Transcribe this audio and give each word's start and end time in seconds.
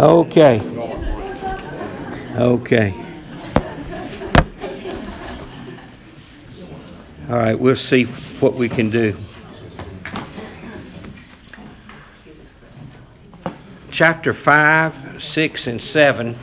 Okay. 0.00 0.62
Okay. 2.34 2.94
All 7.28 7.36
right, 7.36 7.58
we'll 7.58 7.76
see 7.76 8.04
what 8.04 8.54
we 8.54 8.70
can 8.70 8.88
do. 8.88 9.14
Chapter 13.90 14.32
5, 14.32 15.22
6, 15.22 15.66
and 15.66 15.84
7 15.84 16.38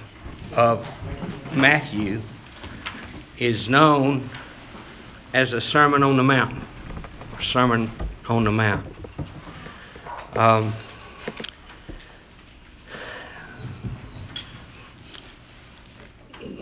of 0.56 1.56
Matthew 1.56 2.22
is 3.40 3.70
known 3.70 4.30
as 5.34 5.54
a 5.54 5.62
Sermon 5.62 6.04
on 6.04 6.16
the 6.16 6.24
Mount, 6.24 6.64
Sermon 7.40 7.90
on 8.30 8.44
the 8.44 8.52
Mount. 8.52 8.86
Um, 10.36 10.74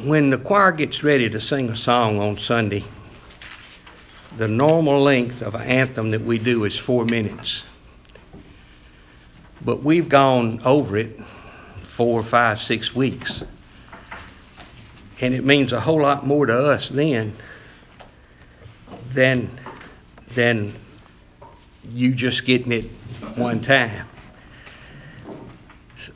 when 0.06 0.30
the 0.30 0.38
choir 0.38 0.72
gets 0.72 1.04
ready 1.04 1.28
to 1.28 1.40
sing 1.40 1.70
a 1.70 1.76
song 1.76 2.20
on 2.20 2.38
Sunday, 2.38 2.84
the 4.38 4.48
normal 4.48 5.02
length 5.02 5.42
of 5.42 5.56
an 5.56 5.64
anthem 5.64 6.12
that 6.12 6.22
we 6.22 6.38
do 6.38 6.64
is 6.66 6.78
four 6.78 7.06
minutes. 7.06 7.64
But 9.64 9.82
we've 9.82 10.08
gone 10.08 10.62
over 10.64 10.98
it 10.98 11.20
four, 11.80 12.22
five, 12.22 12.62
six 12.62 12.94
weeks. 12.94 13.44
And 15.22 15.34
it 15.34 15.44
means 15.44 15.74
a 15.74 15.80
whole 15.80 16.02
lot 16.02 16.26
more 16.28 16.46
to 16.46 16.56
us 16.56 16.90
then 16.90 17.34
than, 19.12 19.50
than 20.36 20.76
you 21.92 22.14
just 22.14 22.46
getting 22.46 22.74
it 22.74 22.86
one 23.38 23.62
time. 23.62 24.06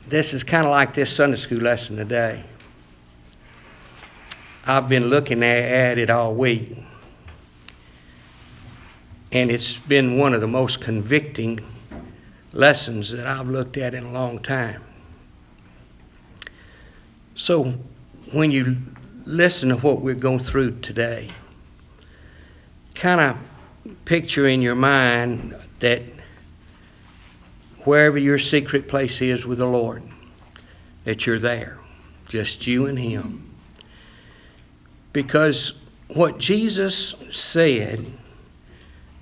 This 0.06 0.34
is 0.34 0.44
kind 0.44 0.64
of 0.64 0.70
like 0.70 0.94
this 0.94 1.10
Sunday 1.10 1.38
school 1.38 1.58
lesson 1.58 1.96
today. 1.96 2.44
I've 4.66 4.88
been 4.88 5.06
looking 5.06 5.42
at 5.42 5.98
it 5.98 6.10
all 6.10 6.34
week. 6.34 6.76
And 9.32 9.50
it's 9.50 9.78
been 9.78 10.18
one 10.18 10.34
of 10.34 10.40
the 10.40 10.48
most 10.48 10.80
convicting 10.80 11.60
lessons 12.52 13.12
that 13.12 13.26
I've 13.26 13.48
looked 13.48 13.76
at 13.76 13.94
in 13.94 14.04
a 14.04 14.12
long 14.12 14.38
time. 14.38 14.82
So, 17.36 17.72
when 18.32 18.50
you 18.50 18.76
listen 19.24 19.70
to 19.70 19.76
what 19.76 20.00
we're 20.00 20.14
going 20.14 20.40
through 20.40 20.80
today, 20.80 21.30
kind 22.94 23.20
of 23.20 23.94
picture 24.04 24.46
in 24.46 24.60
your 24.60 24.74
mind 24.74 25.54
that 25.78 26.02
wherever 27.84 28.18
your 28.18 28.38
secret 28.38 28.88
place 28.88 29.22
is 29.22 29.46
with 29.46 29.58
the 29.58 29.66
Lord, 29.66 30.02
that 31.04 31.26
you're 31.26 31.38
there, 31.38 31.78
just 32.28 32.66
you 32.66 32.86
and 32.86 32.98
Him. 32.98 33.49
Because 35.12 35.74
what 36.08 36.38
Jesus 36.38 37.14
said 37.30 38.04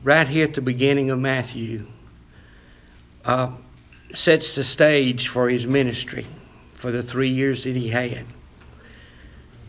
right 0.02 0.26
here 0.26 0.44
at 0.44 0.54
the 0.54 0.62
beginning 0.62 1.10
of 1.10 1.18
Matthew 1.18 1.86
uh, 3.24 3.52
sets 4.12 4.54
the 4.54 4.64
stage 4.64 5.28
for 5.28 5.48
his 5.48 5.66
ministry 5.66 6.26
for 6.74 6.90
the 6.90 7.02
three 7.02 7.30
years 7.30 7.64
that 7.64 7.74
he 7.74 7.88
had. 7.88 8.24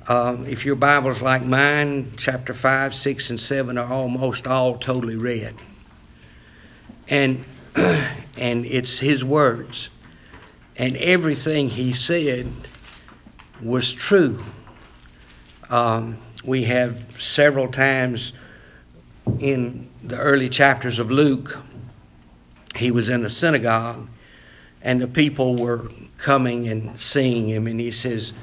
Um, 0.08 0.45
if 0.47 0.66
your 0.66 0.75
Bible's 0.75 1.22
like 1.22 1.44
mine, 1.44 2.12
chapter 2.17 2.53
5, 2.53 2.95
6, 2.95 3.30
and 3.30 3.40
7 3.40 3.78
are 3.78 3.92
almost 3.92 4.47
all 4.47 4.78
totally 4.78 5.17
red. 5.17 5.56
And, 7.08 7.45
and 7.75 8.66
it's 8.66 9.00
his 9.00 9.23
words. 9.23 9.90
And 10.75 10.95
everything 10.97 11.70
he 11.70 11.94
said 11.94 12.47
was 13.62 13.94
true 13.94 14.40
um, 15.70 16.17
we 16.44 16.64
have 16.64 17.22
several 17.22 17.67
times 17.67 18.34
in 19.40 19.90
the 20.03 20.18
early 20.18 20.50
chapters 20.50 21.00
of 21.00 21.12
Luke, 21.12 21.57
he 22.75 22.91
was 22.91 23.09
in 23.09 23.22
the 23.22 23.30
synagogue 23.30 24.07
and 24.81 25.02
the 25.02 25.07
people 25.07 25.56
were 25.56 25.90
coming 26.18 26.68
and 26.68 26.97
seeing 26.97 27.47
him, 27.47 27.68
and 27.68 27.80
he 27.80 27.91
says, 27.91 28.34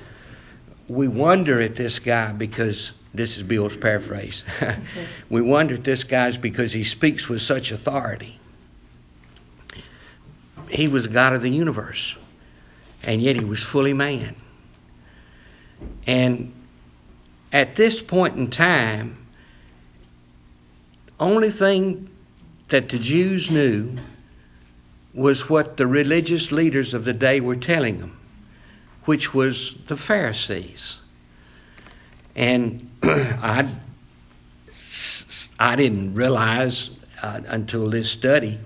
We 0.89 1.09
wonder 1.09 1.61
at 1.61 1.75
this 1.75 1.99
guy 1.99 2.33
because 2.33 2.93
this 3.15 3.39
is 3.39 3.43
Bill's 3.43 3.77
paraphrase. 3.77 4.45
we 5.31 5.41
wonder 5.41 5.75
at 5.75 5.85
this 5.85 6.05
guy 6.05 6.37
because 6.37 6.73
he 6.73 6.85
speaks 6.85 7.29
with 7.29 7.41
such 7.43 7.73
authority. 7.73 8.39
He 10.69 10.89
was 10.89 11.07
God 11.07 11.33
of 11.33 11.43
the 11.43 11.51
universe, 11.51 12.17
and 13.05 13.23
yet 13.23 13.37
he 13.37 13.45
was 13.45 13.63
fully 13.63 13.93
man. 13.93 14.35
And 16.07 16.53
at 17.53 17.77
this 17.77 18.03
point 18.03 18.37
in 18.37 18.49
time, 18.49 19.27
the 21.07 21.13
only 21.25 21.51
thing 21.51 22.09
that 22.69 22.89
the 22.89 22.99
Jews 22.99 23.51
knew 23.51 23.97
was 25.15 25.49
what 25.49 25.77
the 25.77 25.87
religious 25.87 26.53
leaders 26.53 26.95
of 26.95 27.05
the 27.05 27.13
day 27.13 27.41
were 27.41 27.57
telling 27.57 27.99
them, 27.99 28.17
which 29.05 29.33
was 29.33 29.75
the 29.87 29.97
Pharisees. 29.97 31.01
And 32.35 32.91
I, 33.03 33.67
I 35.59 35.77
didn't 35.77 36.15
realize 36.15 36.91
uh, 37.23 37.41
until 37.47 37.89
this 37.89 38.11
study, 38.11 38.59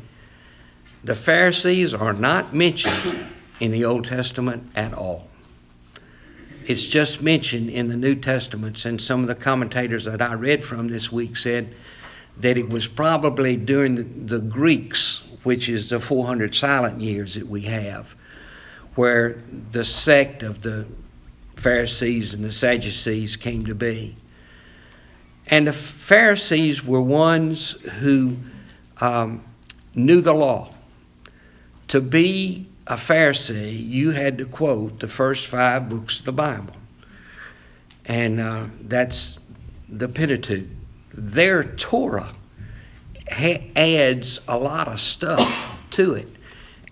the 1.05 1.15
Pharisees 1.15 1.95
are 1.95 2.13
not 2.13 2.55
mentioned 2.55 3.27
in 3.61 3.71
the 3.71 3.85
Old 3.85 4.07
Testament 4.07 4.73
at 4.75 4.93
all. 4.93 5.30
It's 6.71 6.87
just 6.87 7.21
mentioned 7.21 7.69
in 7.69 7.89
the 7.89 7.97
New 7.97 8.15
Testaments, 8.15 8.85
and 8.85 9.03
some 9.03 9.23
of 9.23 9.27
the 9.27 9.35
commentators 9.35 10.05
that 10.05 10.23
I 10.23 10.35
read 10.35 10.63
from 10.63 10.87
this 10.87 11.11
week 11.11 11.37
said 11.37 11.75
that 12.39 12.59
it 12.59 12.69
was 12.69 12.87
probably 12.87 13.57
during 13.57 13.97
the, 13.97 14.05
the 14.05 14.41
Greeks, 14.41 15.21
which 15.43 15.69
is 15.69 15.89
the 15.89 15.99
400 15.99 16.55
silent 16.55 17.01
years 17.01 17.35
that 17.35 17.49
we 17.49 17.63
have, 17.63 18.15
where 18.95 19.43
the 19.73 19.85
sect 19.85 20.45
of 20.45 20.63
the 20.63 20.87
Pharisees 21.57 22.35
and 22.35 22.45
the 22.45 22.53
Sadducees 22.53 23.37
came 23.37 23.67
to 23.67 23.75
be. 23.75 24.15
And 25.49 25.67
the 25.67 25.73
Pharisees 25.73 26.85
were 26.85 27.03
ones 27.03 27.73
who 27.73 28.37
um, 29.01 29.45
knew 29.93 30.21
the 30.21 30.35
law. 30.35 30.73
To 31.89 32.01
be 32.01 32.69
a 32.91 32.95
Pharisee, 32.95 33.73
you 33.73 34.11
had 34.11 34.39
to 34.39 34.47
quote 34.47 34.99
the 34.99 35.07
first 35.07 35.47
five 35.47 35.89
books 35.89 36.19
of 36.19 36.25
the 36.25 36.33
Bible. 36.33 36.75
And 38.05 38.41
uh, 38.41 38.67
that's 38.83 39.39
the 39.89 40.09
Pentateuch. 40.09 40.67
Their 41.15 41.63
Torah 41.63 42.35
ha- 43.31 43.71
adds 43.77 44.41
a 44.49 44.59
lot 44.59 44.89
of 44.89 44.99
stuff 44.99 45.73
to 45.91 46.15
it. 46.15 46.29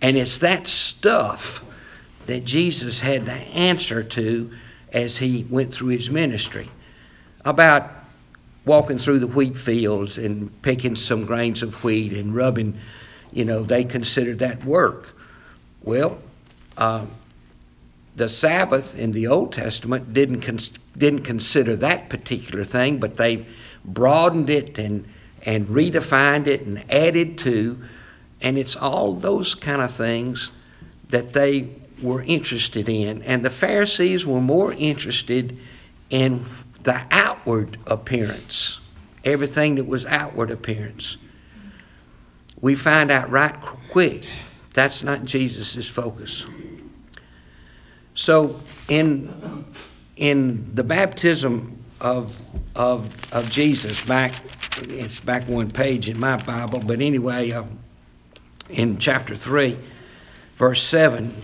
And 0.00 0.16
it's 0.16 0.38
that 0.38 0.68
stuff 0.68 1.64
that 2.26 2.44
Jesus 2.44 3.00
had 3.00 3.24
to 3.24 3.32
answer 3.32 4.04
to 4.04 4.52
as 4.92 5.16
he 5.16 5.42
went 5.42 5.74
through 5.74 5.88
his 5.88 6.10
ministry. 6.10 6.70
About 7.44 7.90
walking 8.64 8.98
through 8.98 9.18
the 9.18 9.26
wheat 9.26 9.56
fields 9.56 10.16
and 10.16 10.62
picking 10.62 10.94
some 10.94 11.24
grains 11.24 11.64
of 11.64 11.82
wheat 11.82 12.12
and 12.12 12.36
rubbing, 12.36 12.78
you 13.32 13.44
know, 13.44 13.64
they 13.64 13.82
considered 13.82 14.38
that 14.38 14.64
work. 14.64 15.12
Well, 15.88 16.18
uh, 16.76 17.06
the 18.14 18.28
Sabbath 18.28 18.98
in 18.98 19.10
the 19.12 19.28
Old 19.28 19.54
Testament 19.54 20.12
didn't 20.12 20.78
didn't 20.98 21.22
consider 21.22 21.76
that 21.76 22.10
particular 22.10 22.62
thing, 22.64 22.98
but 22.98 23.16
they 23.16 23.46
broadened 23.86 24.50
it 24.50 24.78
and 24.78 25.06
and 25.46 25.66
redefined 25.66 26.46
it 26.46 26.60
and 26.60 26.92
added 26.92 27.38
to, 27.38 27.82
and 28.42 28.58
it's 28.58 28.76
all 28.76 29.14
those 29.14 29.54
kind 29.54 29.80
of 29.80 29.90
things 29.90 30.52
that 31.08 31.32
they 31.32 31.70
were 32.02 32.22
interested 32.22 32.90
in, 32.90 33.22
and 33.22 33.42
the 33.42 33.48
Pharisees 33.48 34.26
were 34.26 34.42
more 34.42 34.70
interested 34.70 35.56
in 36.10 36.44
the 36.82 37.02
outward 37.10 37.78
appearance, 37.86 38.78
everything 39.24 39.76
that 39.76 39.86
was 39.86 40.04
outward 40.04 40.50
appearance. 40.50 41.16
We 42.60 42.74
find 42.74 43.10
out 43.10 43.30
right 43.30 43.58
quick 43.88 44.24
that's 44.72 45.02
not 45.02 45.24
Jesus' 45.24 45.88
focus. 45.88 46.46
So 48.14 48.58
in 48.88 49.64
in 50.16 50.74
the 50.74 50.84
baptism 50.84 51.82
of 52.00 52.36
of 52.74 53.32
of 53.32 53.50
Jesus 53.50 54.04
back 54.04 54.32
it's 54.82 55.20
back 55.20 55.48
one 55.48 55.70
page 55.70 56.08
in 56.08 56.18
my 56.20 56.36
Bible, 56.36 56.80
but 56.84 57.00
anyway, 57.00 57.50
uh, 57.50 57.64
in 58.68 58.98
chapter 58.98 59.34
three, 59.34 59.78
verse 60.56 60.82
seven 60.82 61.34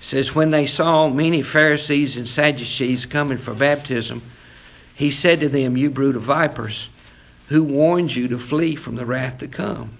says, 0.00 0.34
when 0.34 0.50
they 0.50 0.66
saw 0.66 1.08
many 1.08 1.42
Pharisees 1.42 2.18
and 2.18 2.28
Sadducees 2.28 3.06
coming 3.06 3.38
for 3.38 3.52
baptism, 3.52 4.22
he 4.94 5.10
said 5.10 5.40
to 5.40 5.48
them, 5.48 5.76
"You 5.76 5.90
brood 5.90 6.16
of 6.16 6.22
vipers, 6.22 6.88
who 7.48 7.64
warned 7.64 8.14
you 8.14 8.28
to 8.28 8.38
flee 8.38 8.76
from 8.76 8.94
the 8.94 9.06
wrath 9.06 9.38
to 9.38 9.48
come?" 9.48 9.90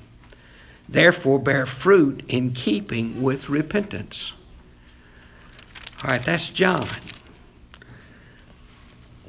Therefore, 0.88 1.38
bear 1.38 1.67
fruit 1.67 2.25
in 2.29 2.52
keeping 2.52 3.23
with 3.23 3.50
repentance. 3.50 4.32
All 6.02 6.11
right, 6.11 6.23
that's 6.23 6.50
John. 6.50 6.87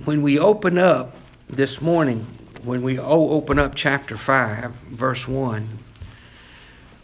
When 0.06 0.21
we 0.21 0.39
open 0.39 0.77
up 0.77 1.15
this 1.50 1.81
morning, 1.81 2.25
when 2.63 2.81
we 2.81 3.00
open 3.00 3.59
up 3.59 3.75
chapter 3.75 4.15
5, 4.15 4.71
verse 4.71 5.27
1, 5.27 5.67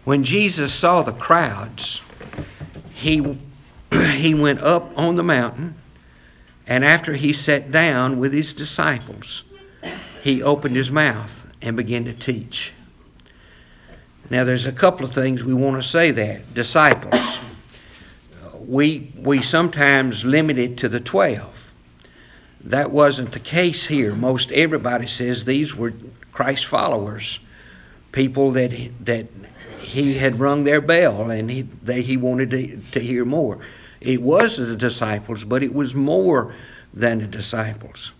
when 0.05 0.23
Jesus 0.23 0.73
saw 0.73 1.01
the 1.01 1.11
crowds, 1.11 2.01
he, 2.93 3.37
he 3.91 4.35
went 4.35 4.61
up 4.61 4.97
on 4.97 5.15
the 5.15 5.23
mountain, 5.23 5.75
and 6.67 6.85
after 6.85 7.11
he 7.13 7.33
sat 7.33 7.71
down 7.71 8.17
with 8.17 8.31
his 8.31 8.53
disciples, 8.53 9.43
he 10.23 10.43
opened 10.43 10.75
his 10.75 10.91
mouth 10.91 11.45
and 11.61 11.75
began 11.75 12.05
to 12.05 12.13
teach. 12.13 12.71
Now, 14.29 14.43
there's 14.43 14.65
a 14.65 14.71
couple 14.71 15.05
of 15.05 15.13
things 15.13 15.43
we 15.43 15.53
want 15.53 15.81
to 15.81 15.87
say 15.87 16.11
there. 16.11 16.41
Disciples 16.53 17.39
we, 18.67 19.11
we 19.15 19.41
sometimes 19.41 20.25
limit 20.25 20.57
it 20.57 20.77
to 20.79 20.89
the 20.89 20.99
12. 20.99 21.73
That 22.65 22.91
wasn't 22.91 23.31
the 23.31 23.39
case 23.39 23.85
here. 23.85 24.13
Most 24.13 24.51
everybody 24.51 25.07
says 25.07 25.43
these 25.43 25.75
were 25.75 25.93
Christ 26.31 26.65
followers, 26.65 27.39
people 28.11 28.51
that, 28.51 28.71
that 29.05 29.27
he 29.79 30.15
had 30.15 30.39
rung 30.39 30.63
their 30.63 30.81
bell 30.81 31.29
and 31.29 31.49
he, 31.49 31.61
they, 31.61 32.01
he 32.01 32.17
wanted 32.17 32.51
to, 32.51 32.77
to 32.93 32.99
hear 32.99 33.23
more. 33.23 33.59
It 34.01 34.21
was 34.21 34.57
the 34.57 34.75
disciples, 34.75 35.43
but 35.43 35.63
it 35.63 35.73
was 35.73 35.93
more 35.93 36.55
than 36.93 37.19
the 37.19 37.27
disciples. 37.27 38.13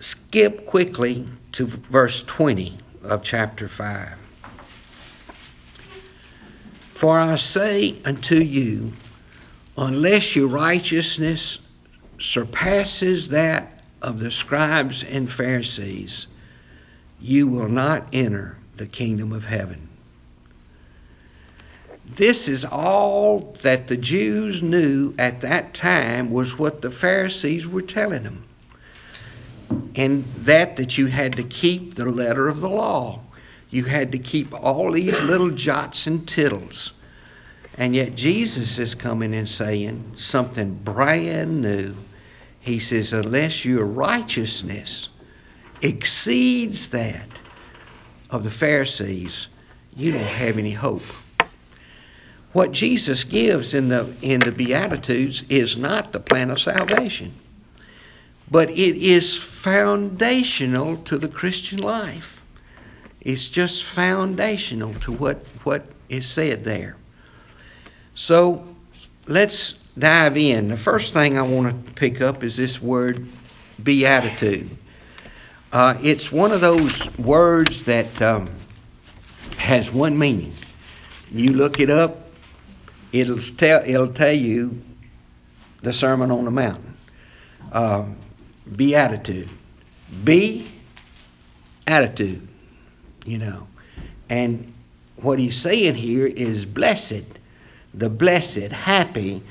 Skip 0.00 0.66
quickly 0.66 1.28
to 1.52 1.66
verse 1.66 2.22
20 2.22 2.76
of 3.04 3.22
chapter 3.22 3.68
5. 3.68 4.21
For 7.02 7.18
I 7.18 7.34
say 7.34 7.96
unto 8.04 8.36
you, 8.36 8.92
unless 9.76 10.36
your 10.36 10.46
righteousness 10.46 11.58
surpasses 12.20 13.30
that 13.30 13.82
of 14.00 14.20
the 14.20 14.30
scribes 14.30 15.02
and 15.02 15.28
Pharisees, 15.28 16.28
you 17.20 17.48
will 17.48 17.68
not 17.68 18.10
enter 18.12 18.56
the 18.76 18.86
kingdom 18.86 19.32
of 19.32 19.44
heaven. 19.44 19.88
This 22.06 22.46
is 22.46 22.64
all 22.64 23.52
that 23.62 23.88
the 23.88 23.96
Jews 23.96 24.62
knew 24.62 25.12
at 25.18 25.40
that 25.40 25.74
time 25.74 26.30
was 26.30 26.56
what 26.56 26.82
the 26.82 26.92
Pharisees 26.92 27.66
were 27.66 27.82
telling 27.82 28.22
them. 28.22 28.44
And 29.96 30.24
that 30.44 30.76
that 30.76 30.96
you 30.98 31.06
had 31.06 31.34
to 31.38 31.42
keep 31.42 31.94
the 31.94 32.06
letter 32.06 32.46
of 32.46 32.60
the 32.60 32.68
law. 32.68 33.22
You 33.72 33.84
had 33.84 34.12
to 34.12 34.18
keep 34.18 34.52
all 34.52 34.92
these 34.92 35.18
little 35.22 35.50
jots 35.50 36.06
and 36.06 36.28
tittles. 36.28 36.92
And 37.78 37.94
yet 37.94 38.14
Jesus 38.14 38.78
is 38.78 38.94
coming 38.94 39.34
and 39.34 39.48
saying 39.48 40.12
something 40.16 40.74
brand 40.74 41.62
new. 41.62 41.94
He 42.60 42.80
says, 42.80 43.14
unless 43.14 43.64
your 43.64 43.86
righteousness 43.86 45.08
exceeds 45.80 46.88
that 46.88 47.26
of 48.28 48.44
the 48.44 48.50
Pharisees, 48.50 49.48
you 49.96 50.12
don't 50.12 50.22
have 50.22 50.58
any 50.58 50.72
hope. 50.72 51.06
What 52.52 52.72
Jesus 52.72 53.24
gives 53.24 53.72
in 53.72 53.88
the 53.88 54.14
in 54.20 54.40
the 54.40 54.52
Beatitudes 54.52 55.44
is 55.48 55.78
not 55.78 56.12
the 56.12 56.20
plan 56.20 56.50
of 56.50 56.60
salvation, 56.60 57.32
but 58.50 58.68
it 58.68 58.96
is 58.96 59.34
foundational 59.42 60.98
to 61.04 61.16
the 61.16 61.28
Christian 61.28 61.78
life. 61.78 62.41
It's 63.24 63.48
just 63.48 63.84
foundational 63.84 64.94
to 64.94 65.12
what, 65.12 65.38
what 65.62 65.84
is 66.08 66.26
said 66.26 66.64
there. 66.64 66.96
So 68.16 68.66
let's 69.26 69.74
dive 69.96 70.36
in. 70.36 70.68
The 70.68 70.76
first 70.76 71.12
thing 71.12 71.38
I 71.38 71.42
want 71.42 71.86
to 71.86 71.92
pick 71.92 72.20
up 72.20 72.42
is 72.42 72.56
this 72.56 72.82
word 72.82 73.24
beatitude. 73.82 74.76
Uh, 75.72 75.96
it's 76.02 76.32
one 76.32 76.50
of 76.50 76.60
those 76.60 77.16
words 77.16 77.82
that 77.82 78.20
um, 78.20 78.48
has 79.56 79.90
one 79.90 80.18
meaning. 80.18 80.52
You 81.30 81.52
look 81.52 81.80
it 81.80 81.90
up, 81.90 82.26
it'll 83.12 83.38
tell 83.38 83.82
it'll 83.86 84.12
tell 84.12 84.32
you 84.32 84.82
the 85.80 85.92
Sermon 85.92 86.30
on 86.30 86.44
the 86.44 86.50
Mount. 86.50 86.84
Um, 87.72 88.16
beatitude, 88.74 89.48
be 90.24 90.68
attitude, 91.86 92.46
you 93.24 93.38
know, 93.38 93.66
and 94.28 94.72
what 95.16 95.38
he's 95.38 95.56
saying 95.56 95.94
here 95.94 96.26
is 96.26 96.66
blessed 96.66 97.38
the 97.94 98.08
blessed, 98.08 98.72
happy, 98.72 99.42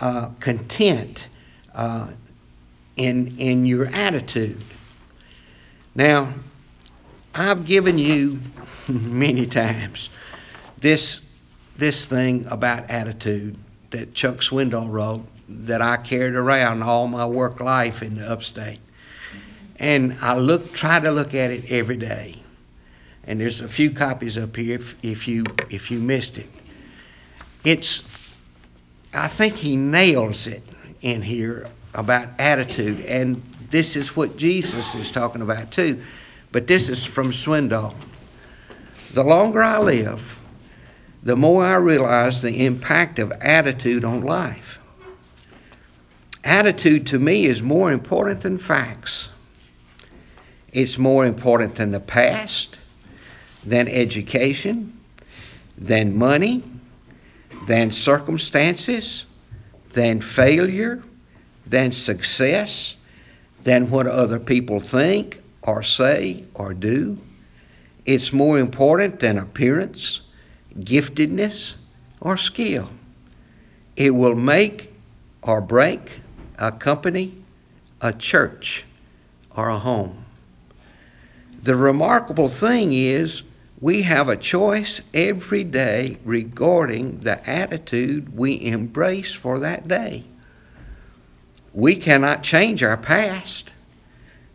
uh, 0.00 0.30
content 0.40 1.28
uh, 1.74 2.08
in 2.96 3.38
in 3.38 3.66
your 3.66 3.86
attitude. 3.86 4.62
Now, 5.94 6.32
I've 7.34 7.66
given 7.66 7.98
you 7.98 8.40
many 8.88 9.46
times 9.46 10.10
this 10.78 11.20
this 11.76 12.06
thing 12.06 12.46
about 12.50 12.90
attitude 12.90 13.56
that 13.90 14.14
Chuck 14.14 14.36
Swindoll 14.36 14.90
wrote 14.90 15.26
that 15.48 15.82
I 15.82 15.96
carried 15.96 16.34
around 16.34 16.82
all 16.82 17.06
my 17.06 17.26
work 17.26 17.60
life 17.60 18.02
in 18.02 18.16
the 18.16 18.30
upstate. 18.30 18.80
And 19.76 20.16
I 20.20 20.38
look 20.38 20.72
try 20.72 21.00
to 21.00 21.10
look 21.10 21.34
at 21.34 21.50
it 21.50 21.70
every 21.70 21.96
day. 21.96 22.36
And 23.26 23.40
there's 23.40 23.60
a 23.60 23.68
few 23.68 23.90
copies 23.90 24.38
up 24.38 24.54
here 24.56 24.76
if, 24.76 25.02
if 25.04 25.28
you 25.28 25.44
if 25.70 25.90
you 25.90 25.98
missed 25.98 26.38
it 26.38 26.48
it's 27.64 28.02
I 29.12 29.28
think 29.28 29.54
he 29.54 29.76
nails 29.76 30.46
it 30.46 30.62
in 31.00 31.22
here 31.22 31.68
about 31.94 32.28
attitude, 32.38 33.00
and 33.00 33.42
this 33.70 33.96
is 33.96 34.16
what 34.16 34.36
Jesus 34.36 34.94
is 34.94 35.12
talking 35.12 35.42
about 35.42 35.70
too. 35.70 36.02
But 36.52 36.66
this 36.66 36.88
is 36.88 37.04
from 37.04 37.30
Swindoll. 37.30 37.94
The 39.12 39.22
longer 39.22 39.62
I 39.62 39.78
live, 39.78 40.40
the 41.22 41.36
more 41.36 41.64
I 41.64 41.76
realize 41.76 42.42
the 42.42 42.66
impact 42.66 43.18
of 43.18 43.32
attitude 43.32 44.04
on 44.04 44.22
life. 44.22 44.80
Attitude 46.42 47.08
to 47.08 47.18
me 47.18 47.46
is 47.46 47.62
more 47.62 47.90
important 47.92 48.42
than 48.42 48.58
facts. 48.58 49.28
It's 50.72 50.98
more 50.98 51.24
important 51.24 51.76
than 51.76 51.92
the 51.92 52.00
past, 52.00 52.78
than 53.66 53.88
education, 53.88 54.98
than 55.78 56.16
money, 56.16 56.62
than 57.66 57.90
circumstances, 57.90 59.26
than 59.92 60.20
failure, 60.20 61.02
than 61.66 61.92
success, 61.92 62.96
than 63.62 63.90
what 63.90 64.06
other 64.06 64.38
people 64.38 64.80
think 64.80 65.40
or 65.62 65.82
say 65.82 66.44
or 66.54 66.74
do. 66.74 67.18
It's 68.04 68.32
more 68.32 68.58
important 68.58 69.20
than 69.20 69.38
appearance, 69.38 70.20
giftedness, 70.78 71.76
or 72.20 72.36
skill. 72.36 72.88
It 73.96 74.10
will 74.10 74.34
make 74.34 74.92
or 75.40 75.60
break 75.60 76.20
a 76.58 76.72
company, 76.72 77.34
a 78.00 78.12
church, 78.12 78.84
or 79.56 79.68
a 79.68 79.78
home. 79.78 80.24
The 81.62 81.74
remarkable 81.74 82.48
thing 82.48 82.92
is 82.92 83.42
we 83.84 84.00
have 84.00 84.30
a 84.30 84.36
choice 84.36 85.02
every 85.12 85.62
day 85.62 86.16
regarding 86.24 87.18
the 87.18 87.46
attitude 87.46 88.34
we 88.34 88.58
embrace 88.64 89.34
for 89.34 89.58
that 89.58 89.86
day. 89.86 90.24
We 91.74 91.96
cannot 91.96 92.42
change 92.42 92.82
our 92.82 92.96
past. 92.96 93.70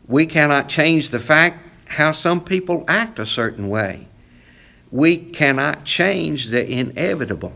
We 0.07 0.25
cannot 0.25 0.67
change 0.67 1.09
the 1.09 1.19
fact 1.19 1.59
how 1.87 2.11
some 2.11 2.43
people 2.43 2.85
act 2.87 3.19
a 3.19 3.27
certain 3.27 3.69
way. 3.69 4.07
We 4.89 5.17
cannot 5.17 5.85
change 5.85 6.47
the 6.47 6.67
inevitable. 6.67 7.53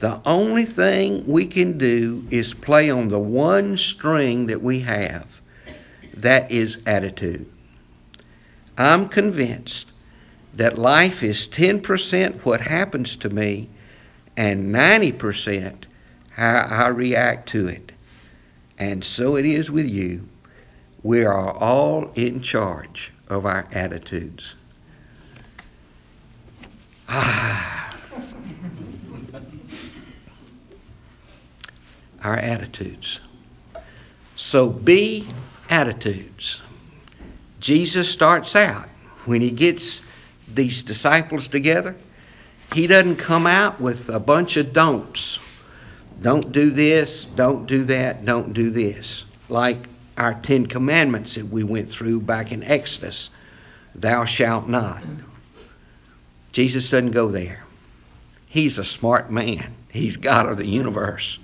The 0.00 0.20
only 0.26 0.66
thing 0.66 1.26
we 1.26 1.46
can 1.46 1.78
do 1.78 2.26
is 2.30 2.52
play 2.52 2.90
on 2.90 3.08
the 3.08 3.18
one 3.18 3.78
string 3.78 4.48
that 4.48 4.60
we 4.60 4.80
have 4.80 5.40
that 6.18 6.52
is 6.52 6.82
attitude. 6.84 7.50
I'm 8.76 9.08
convinced 9.08 9.92
that 10.54 10.78
life 10.78 11.22
is 11.22 11.48
10% 11.48 12.44
what 12.44 12.60
happens 12.60 13.16
to 13.16 13.28
me 13.28 13.68
and 14.36 14.74
90% 14.74 15.84
how 16.30 16.66
I 16.70 16.88
react 16.88 17.50
to 17.50 17.68
it. 17.68 17.92
And 18.78 19.04
so 19.04 19.36
it 19.36 19.44
is 19.44 19.70
with 19.70 19.88
you. 19.88 20.28
We 21.02 21.24
are 21.24 21.50
all 21.50 22.12
in 22.14 22.42
charge 22.42 23.12
of 23.28 23.46
our 23.46 23.66
attitudes. 23.72 24.54
Ah. 27.08 27.78
our 32.22 32.36
attitudes. 32.36 33.20
So 34.36 34.70
be 34.70 35.26
attitudes. 35.70 36.62
Jesus 37.60 38.10
starts 38.10 38.54
out 38.54 38.88
when 39.24 39.40
he 39.40 39.50
gets 39.50 40.00
these 40.52 40.82
disciples 40.82 41.48
together, 41.48 41.96
he 42.74 42.86
doesn't 42.86 43.16
come 43.16 43.46
out 43.46 43.80
with 43.80 44.08
a 44.08 44.20
bunch 44.20 44.56
of 44.56 44.72
don'ts. 44.72 45.38
Don't 46.20 46.52
do 46.52 46.70
this, 46.70 47.24
don't 47.24 47.66
do 47.66 47.84
that, 47.84 48.24
don't 48.24 48.52
do 48.52 48.70
this. 48.70 49.24
Like 49.48 49.78
our 50.16 50.34
Ten 50.34 50.66
Commandments 50.66 51.36
that 51.36 51.46
we 51.46 51.64
went 51.64 51.90
through 51.90 52.20
back 52.20 52.52
in 52.52 52.62
Exodus 52.62 53.30
Thou 53.94 54.24
shalt 54.24 54.68
not. 54.68 55.02
Jesus 56.52 56.90
doesn't 56.90 57.10
go 57.10 57.28
there. 57.28 57.64
He's 58.48 58.78
a 58.78 58.84
smart 58.84 59.30
man, 59.30 59.74
He's 59.90 60.16
God 60.16 60.46
of 60.46 60.56
the 60.56 60.66
universe. 60.66 61.38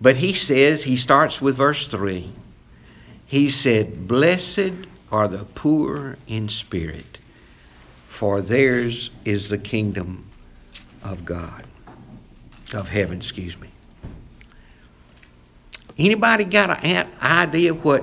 But 0.00 0.16
He 0.16 0.34
says, 0.34 0.82
He 0.82 0.96
starts 0.96 1.40
with 1.40 1.56
verse 1.56 1.86
3. 1.86 2.30
He 3.26 3.50
said, 3.50 4.08
Blessed 4.08 4.72
are 5.12 5.28
the 5.28 5.44
poor 5.44 6.16
in 6.26 6.48
spirit, 6.48 7.18
for 8.08 8.42
theirs 8.42 9.10
is 9.24 9.48
the 9.48 9.58
kingdom 9.58 10.28
of 11.04 11.24
God 11.24 11.64
of 12.72 12.88
heaven, 12.88 13.18
excuse 13.18 13.58
me. 13.60 13.68
Anybody 15.96 16.44
got 16.44 16.84
an 16.84 17.08
idea 17.22 17.72
what 17.72 18.02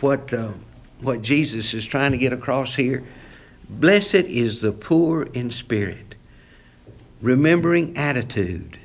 what 0.00 0.32
uh, 0.32 0.52
what 1.00 1.22
Jesus 1.22 1.74
is 1.74 1.84
trying 1.84 2.12
to 2.12 2.18
get 2.18 2.32
across 2.32 2.74
here? 2.74 3.04
Blessed 3.68 4.14
is 4.14 4.60
the 4.60 4.72
poor 4.72 5.22
in 5.22 5.50
spirit, 5.50 6.14
remembering 7.20 7.96
attitude. 7.96 8.78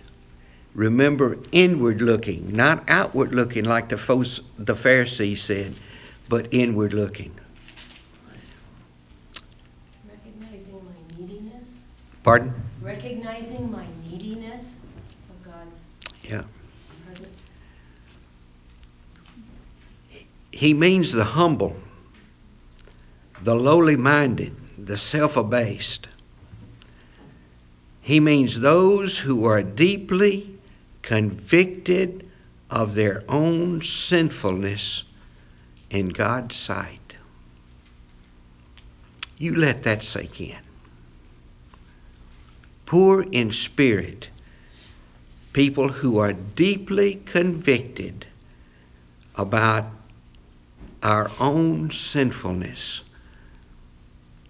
Remember 0.74 1.38
inward 1.52 2.02
looking, 2.02 2.56
not 2.56 2.86
outward 2.88 3.34
looking 3.34 3.64
like 3.64 3.90
the, 3.90 4.42
the 4.58 4.76
Pharisees 4.76 5.44
said, 5.44 5.74
but 6.28 6.48
inward 6.52 6.94
looking. 6.94 7.32
Recognizing 10.10 10.84
my 10.84 10.92
neediness. 11.20 11.70
Pardon? 12.24 12.54
Recognizing 12.82 13.70
my 13.70 13.86
neediness 14.10 14.76
of 15.30 15.52
God's 15.52 15.76
yeah. 16.24 16.44
He 20.52 20.74
means 20.74 21.12
the 21.12 21.26
humble, 21.26 21.76
the 23.42 23.56
lowly 23.56 23.98
minded, 23.98 24.56
the 24.78 24.98
self 24.98 25.36
abased. 25.36 26.08
He 28.02 28.20
means 28.20 28.60
those 28.60 29.18
who 29.18 29.46
are 29.46 29.62
deeply 29.62 30.58
convicted 31.02 32.30
of 32.70 32.96
their 32.96 33.24
own 33.28 33.82
sinfulness 33.82 35.04
in 35.90 36.10
God's 36.10 36.56
sight. 36.56 37.18
You 39.38 39.56
let 39.56 39.84
that 39.84 40.04
sink 40.04 40.40
in. 40.40 40.56
Poor 42.86 43.22
in 43.22 43.52
spirit 43.52 44.30
people 45.54 45.88
who 45.88 46.18
are 46.18 46.34
deeply 46.34 47.16
convicted 47.16 48.26
about 49.36 49.86
our 51.02 51.30
own 51.40 51.92
sinfulness 51.92 53.04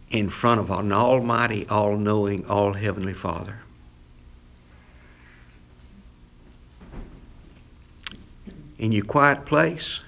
in 0.10 0.30
front 0.30 0.60
of 0.62 0.72
an 0.72 0.92
almighty, 0.92 1.68
all 1.68 1.98
knowing, 1.98 2.46
all 2.46 2.72
heavenly 2.72 3.14
Father. 3.14 3.60
In 8.78 8.92
your 8.92 9.06
quiet 9.06 9.46
place, 9.46 10.02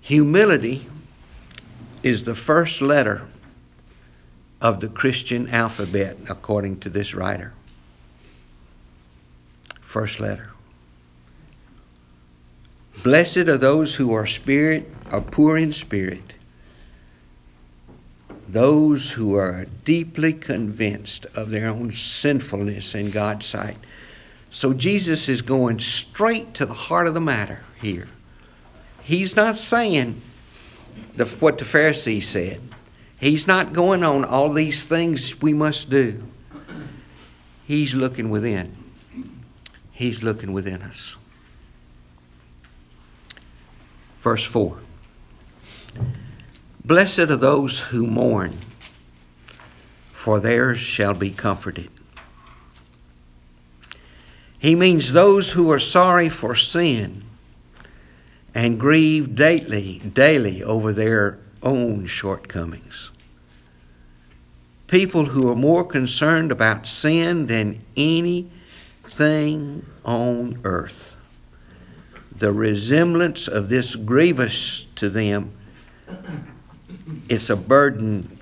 humility 0.00 0.84
is 2.02 2.24
the 2.24 2.34
first 2.34 2.82
letter 2.82 3.26
of 4.64 4.80
the 4.80 4.88
Christian 4.88 5.50
alphabet, 5.50 6.16
according 6.30 6.80
to 6.80 6.88
this 6.88 7.14
writer. 7.14 7.52
First 9.82 10.20
letter. 10.20 10.50
Blessed 13.02 13.48
are 13.52 13.58
those 13.58 13.94
who 13.94 14.14
are 14.14 14.24
spirit 14.24 14.90
are 15.10 15.20
poor 15.20 15.58
in 15.58 15.74
spirit, 15.74 16.32
those 18.48 19.10
who 19.10 19.34
are 19.36 19.66
deeply 19.84 20.32
convinced 20.32 21.26
of 21.26 21.50
their 21.50 21.68
own 21.68 21.92
sinfulness 21.92 22.94
in 22.94 23.10
God's 23.10 23.44
sight. 23.44 23.76
So 24.48 24.72
Jesus 24.72 25.28
is 25.28 25.42
going 25.42 25.78
straight 25.78 26.54
to 26.54 26.64
the 26.64 26.72
heart 26.72 27.06
of 27.06 27.12
the 27.12 27.20
matter 27.20 27.60
here. 27.82 28.08
He's 29.02 29.36
not 29.36 29.58
saying 29.58 30.22
the, 31.16 31.26
what 31.26 31.58
the 31.58 31.66
Pharisees 31.66 32.26
said. 32.26 32.62
He's 33.24 33.46
not 33.46 33.72
going 33.72 34.04
on 34.04 34.26
all 34.26 34.52
these 34.52 34.84
things 34.84 35.40
we 35.40 35.54
must 35.54 35.88
do. 35.88 36.22
He's 37.66 37.94
looking 37.94 38.28
within. 38.28 38.76
He's 39.92 40.22
looking 40.22 40.52
within 40.52 40.82
us. 40.82 41.16
Verse 44.20 44.44
4 44.44 44.76
Blessed 46.84 47.18
are 47.20 47.36
those 47.36 47.80
who 47.80 48.06
mourn, 48.06 48.52
for 50.12 50.38
theirs 50.38 50.78
shall 50.78 51.14
be 51.14 51.30
comforted. 51.30 51.88
He 54.58 54.74
means 54.74 55.10
those 55.10 55.50
who 55.50 55.70
are 55.70 55.78
sorry 55.78 56.28
for 56.28 56.54
sin 56.54 57.22
and 58.54 58.78
grieve 58.78 59.34
daily, 59.34 59.98
daily 60.00 60.62
over 60.62 60.92
their 60.92 61.38
own 61.62 62.04
shortcomings 62.04 63.12
people 64.86 65.24
who 65.24 65.50
are 65.50 65.56
more 65.56 65.84
concerned 65.84 66.52
about 66.52 66.86
sin 66.86 67.46
than 67.46 67.80
anything 67.96 69.84
on 70.04 70.60
earth. 70.64 71.16
The 72.36 72.52
resemblance 72.52 73.48
of 73.48 73.68
this 73.68 73.94
grievous 73.96 74.84
to 74.96 75.08
them, 75.08 75.52
it's 77.28 77.50
a 77.50 77.56
burden, 77.56 78.38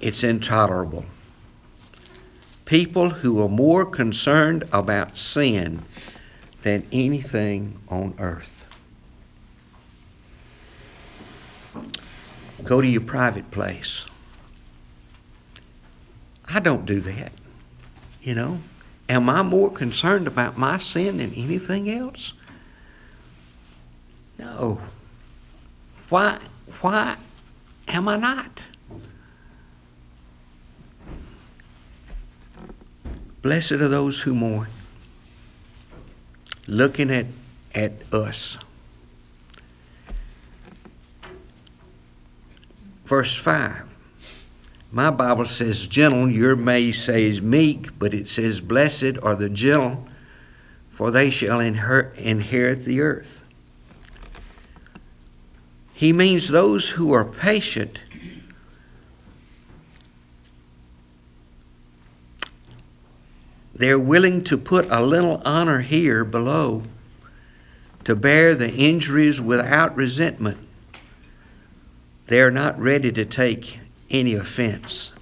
it's 0.00 0.22
intolerable. 0.22 1.04
People 2.64 3.10
who 3.10 3.42
are 3.42 3.48
more 3.48 3.86
concerned 3.86 4.64
about 4.72 5.16
sin 5.16 5.82
than 6.62 6.86
anything 6.92 7.78
on 7.88 8.14
earth. 8.18 8.68
Go 12.64 12.80
to 12.80 12.86
your 12.86 13.02
private 13.02 13.50
place. 13.50 14.06
I 16.52 16.60
don't 16.60 16.86
do 16.86 17.00
that. 17.00 17.32
You 18.22 18.34
know? 18.34 18.60
Am 19.08 19.28
I 19.28 19.42
more 19.42 19.70
concerned 19.70 20.26
about 20.26 20.58
my 20.58 20.78
sin 20.78 21.18
than 21.18 21.32
anything 21.34 21.90
else? 21.90 22.32
No. 24.38 24.80
Why 26.08 26.38
why 26.80 27.16
am 27.88 28.08
I 28.08 28.16
not? 28.16 28.68
Blessed 33.42 33.72
are 33.72 33.88
those 33.88 34.20
who 34.20 34.34
mourn. 34.34 34.68
Looking 36.66 37.12
at, 37.12 37.26
at 37.72 37.92
us. 38.12 38.58
Verse 43.04 43.36
5 43.36 43.85
my 44.90 45.10
Bible 45.10 45.44
says 45.44 45.86
gentle, 45.86 46.30
your 46.30 46.56
may 46.56 46.92
says 46.92 47.42
meek, 47.42 47.98
but 47.98 48.14
it 48.14 48.28
says 48.28 48.60
blessed 48.60 49.18
are 49.22 49.34
the 49.34 49.48
gentle, 49.48 50.06
for 50.90 51.10
they 51.10 51.30
shall 51.30 51.60
inherit 51.60 52.84
the 52.84 53.00
earth. 53.00 53.42
He 55.94 56.12
means 56.12 56.48
those 56.48 56.88
who 56.88 57.12
are 57.12 57.24
patient. 57.24 57.98
They're 63.74 63.98
willing 63.98 64.44
to 64.44 64.56
put 64.56 64.90
a 64.90 65.02
little 65.02 65.40
honor 65.44 65.80
here 65.80 66.24
below 66.24 66.82
to 68.04 68.14
bear 68.14 68.54
the 68.54 68.72
injuries 68.72 69.40
without 69.40 69.96
resentment. 69.96 70.58
They're 72.26 72.50
not 72.50 72.78
ready 72.78 73.12
to 73.12 73.24
take 73.24 73.80
any 74.10 74.34
offense. 74.34 75.12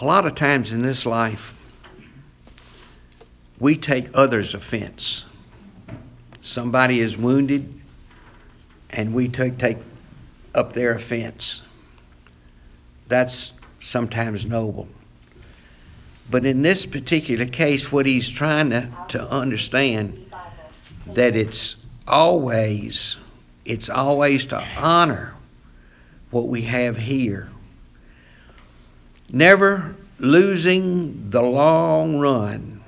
A 0.00 0.04
lot 0.04 0.26
of 0.26 0.34
times 0.34 0.72
in 0.72 0.80
this 0.80 1.06
life, 1.06 1.54
we 3.58 3.76
take 3.76 4.10
others' 4.14 4.54
offense. 4.54 5.24
Somebody 6.40 7.00
is 7.00 7.16
wounded, 7.16 7.80
and 8.90 9.12
we 9.12 9.28
take, 9.28 9.58
take 9.58 9.78
up 10.54 10.72
their 10.72 10.92
offense. 10.92 11.62
That's 13.08 13.52
sometimes 13.80 14.46
noble. 14.46 14.88
But 16.30 16.44
in 16.44 16.62
this 16.62 16.86
particular 16.86 17.46
case, 17.46 17.90
what 17.90 18.06
he's 18.06 18.28
trying 18.28 18.70
to, 18.70 18.92
to 19.08 19.28
understand 19.28 20.30
that 21.14 21.36
it's 21.36 21.74
always 22.06 23.16
it's 23.64 23.90
always 23.90 24.46
to 24.46 24.64
honor 24.78 25.34
what 26.30 26.48
we 26.48 26.62
have 26.62 26.96
here. 26.96 27.50
Never 29.30 29.94
losing 30.18 31.30
the 31.30 31.42
long 31.42 32.18
run, 32.18 32.82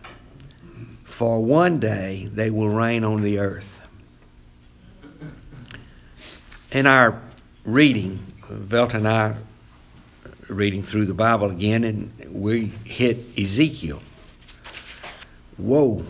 for 1.05 1.45
one 1.45 1.81
day 1.81 2.29
they 2.33 2.51
will 2.51 2.69
reign 2.69 3.05
on 3.05 3.23
the 3.23 3.41
earth. 3.41 3.77
In 6.73 6.87
our 6.87 7.21
reading, 7.65 8.19
Velt 8.49 8.95
and 8.95 9.07
I 9.07 9.37
reading 10.49 10.83
through 10.83 11.07
the 11.07 11.15
Bible 11.15 11.51
again, 11.51 11.85
and 11.85 12.43
we 12.43 12.67
hit 12.85 13.19
Ezekiel. 13.39 14.01
Whoa. 15.57 16.05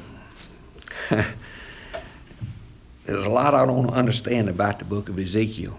There's 1.11 3.25
a 3.25 3.29
lot 3.29 3.55
I 3.55 3.67
don't 3.67 3.91
understand 3.91 4.49
about 4.49 4.79
the 4.79 4.85
book 4.85 5.09
of 5.09 5.19
Ezekiel. 5.19 5.79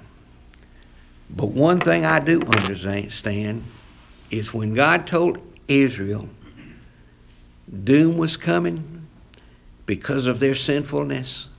But 1.35 1.47
one 1.47 1.79
thing 1.79 2.05
I 2.05 2.19
do 2.19 2.41
understand 2.41 3.63
is 4.29 4.53
when 4.53 4.73
God 4.73 5.07
told 5.07 5.39
Israel 5.67 6.27
doom 7.83 8.17
was 8.17 8.37
coming 8.37 9.07
because 9.85 10.27
of 10.27 10.39
their 10.39 10.55
sinfulness, 10.55 11.49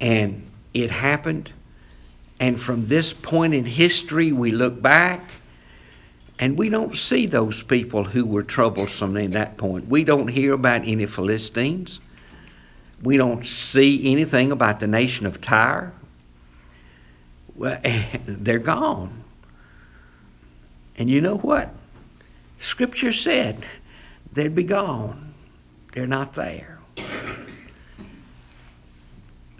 and 0.00 0.50
it 0.74 0.90
happened. 0.90 1.52
And 2.40 2.58
from 2.58 2.86
this 2.86 3.12
point 3.12 3.54
in 3.54 3.64
history, 3.64 4.32
we 4.32 4.50
look 4.50 4.80
back 4.80 5.22
and 6.38 6.58
we 6.58 6.70
don't 6.70 6.96
see 6.96 7.26
those 7.26 7.62
people 7.62 8.02
who 8.02 8.26
were 8.26 8.42
troublesome 8.42 9.16
in 9.16 9.32
that 9.32 9.56
point. 9.58 9.86
We 9.86 10.02
don't 10.02 10.26
hear 10.26 10.54
about 10.54 10.82
any 10.88 11.06
Philistines. 11.06 12.00
We 13.00 13.16
don't 13.16 13.46
see 13.46 14.10
anything 14.10 14.50
about 14.50 14.80
the 14.80 14.88
nation 14.88 15.26
of 15.26 15.40
Tyre. 15.40 15.92
Well, 17.62 17.78
they're 18.26 18.58
gone. 18.58 19.22
And 20.98 21.08
you 21.08 21.20
know 21.20 21.36
what? 21.36 21.72
Scripture 22.58 23.12
said 23.12 23.64
they'd 24.32 24.54
be 24.54 24.64
gone. 24.64 25.32
They're 25.92 26.08
not 26.08 26.34
there. 26.34 26.80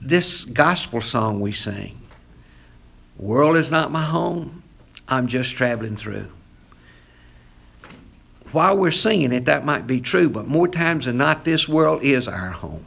This 0.01 0.45
gospel 0.45 1.01
song 1.01 1.41
we 1.41 1.53
sing, 1.53 1.97
World 3.19 3.57
is 3.57 3.71
not 3.71 3.93
my 3.93 4.03
home, 4.03 4.65
I'm 5.07 5.29
just 5.29 5.55
traveling 5.57 5.95
through. 5.95 6.27
While 8.51 8.79
we're 8.79 8.91
singing 8.91 9.33
it, 9.33 9.45
that 9.45 9.65
might 9.65 9.87
be 9.87 10.01
true, 10.01 10.29
but 10.29 10.49
more 10.49 10.67
times 10.67 11.05
than 11.05 11.19
not, 11.19 11.45
this 11.45 11.69
world 11.69 12.03
is 12.03 12.27
our 12.27 12.51
home. 12.51 12.85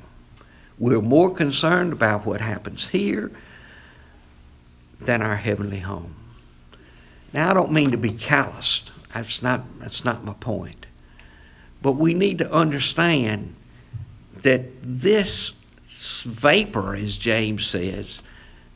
We're 0.78 1.02
more 1.02 1.34
concerned 1.34 1.94
about 1.94 2.26
what 2.26 2.42
happens 2.42 2.86
here 2.86 3.32
than 5.00 5.22
our 5.22 5.36
heavenly 5.36 5.80
home. 5.80 6.14
Now, 7.34 7.50
I 7.50 7.54
don't 7.54 7.72
mean 7.72 7.92
to 7.92 7.98
be 7.98 8.12
calloused. 8.12 8.92
That's 9.14 9.42
not, 9.42 9.80
that's 9.80 10.06
not 10.06 10.24
my 10.24 10.34
point. 10.34 10.86
But 11.82 11.94
we 11.94 12.14
need 12.14 12.40
to 12.40 12.52
understand 12.52 13.56
that 14.42 14.82
this 14.82 15.54
vapor, 15.88 16.96
as 16.96 17.18
James 17.18 17.66
says, 17.66 18.22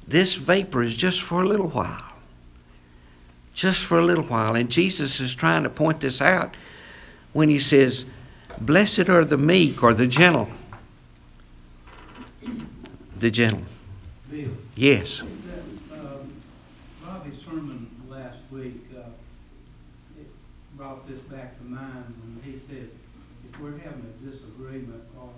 this 0.08 0.36
vapor 0.36 0.82
is 0.82 0.96
just 0.96 1.22
for 1.22 1.42
a 1.42 1.48
little 1.48 1.70
while. 1.70 2.14
Just 3.54 3.84
for 3.84 3.98
a 3.98 4.04
little 4.04 4.24
while. 4.24 4.56
And 4.56 4.70
Jesus 4.70 5.20
is 5.20 5.36
trying 5.36 5.64
to 5.64 5.70
point 5.70 6.00
this 6.00 6.22
out 6.22 6.56
when 7.34 7.50
he 7.50 7.60
says, 7.60 8.06
Blessed 8.60 9.10
are 9.10 9.26
the 9.26 9.38
meek 9.38 9.84
or 9.84 9.94
the 9.94 10.08
gentle 10.08 10.50
the 13.20 13.30
gentle. 13.30 13.62
Yes. 14.76 15.20
That, 15.20 16.00
um, 16.00 16.32
Bobby's 17.04 17.44
sermon 17.44 17.90
last 18.08 18.38
week, 18.50 18.86
uh, 18.96 19.10
it 20.18 20.28
brought 20.78 21.08
this 21.08 21.22
back 21.24 21.58
to 21.58 21.64
mind 21.66 22.06
when 22.22 22.42
he 22.44 22.58
said, 22.60 22.90
if 23.44 23.49
we're 23.62 23.78
having 23.78 24.06
a 24.06 24.30
disagreement 24.30 25.04
or, 25.18 25.30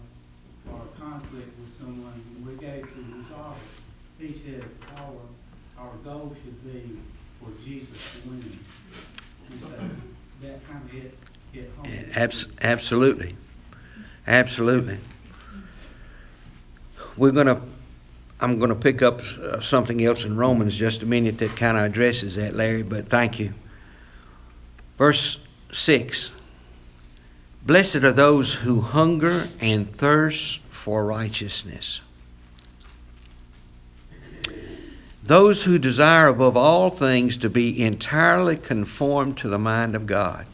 or 0.72 0.80
a 0.80 1.00
conflict 1.00 1.52
with 1.60 1.78
someone, 1.80 2.14
and 2.36 2.48
we 2.48 2.54
go 2.54 2.72
to 2.72 3.22
resolve 3.22 3.84
it, 4.20 4.26
he 4.28 4.42
said, 4.46 4.64
our, 4.98 5.86
our 5.86 5.94
goal 6.04 6.36
should 6.44 6.64
be 6.64 6.98
for 7.42 7.52
Jesus 7.66 8.22
to 8.22 8.30
win. 8.30 8.60
And 9.50 9.60
so 9.62 9.68
that 10.44 10.68
kind 10.68 10.84
of 10.84 10.92
hit, 10.92 11.18
hit 11.52 11.72
home. 11.78 12.06
Abs- 12.16 12.48
absolutely. 12.62 13.36
Absolutely 14.28 14.98
we're 17.18 17.32
going 17.32 17.48
to 17.48 17.62
I'm 18.40 18.58
going 18.58 18.70
to 18.70 18.76
pick 18.76 19.04
up 19.04 19.20
uh, 19.20 19.60
something 19.60 20.04
else 20.04 20.26
in 20.26 20.36
Romans 20.36 20.76
just 20.76 21.04
a 21.04 21.06
minute 21.06 21.38
that 21.40 21.56
kind 21.56 21.78
of 21.78 21.84
addresses 21.84 22.38
that, 22.38 22.56
Larry, 22.56 22.82
but 22.82 23.08
thank 23.08 23.40
you. 23.40 23.54
Verse 24.98 25.38
6 25.72 26.34
Blessed 27.63 27.97
are 27.97 28.12
those 28.12 28.54
who 28.54 28.82
hunger 28.82 29.47
and 29.60 29.93
thirst 29.93 30.62
for 30.71 31.06
righteousness. 31.06 32.02
Those 35.24 35.63
who 35.63 35.78
desire 35.78 36.28
above 36.28 36.58
all 36.58 36.89
things 36.89 37.38
to 37.38 37.50
be 37.50 37.84
entirely 37.84 38.58
conformed 38.58 39.38
to 39.39 39.50
the 39.50 39.60
mind 39.60 39.95
of 39.95 40.08
God. 40.08 40.47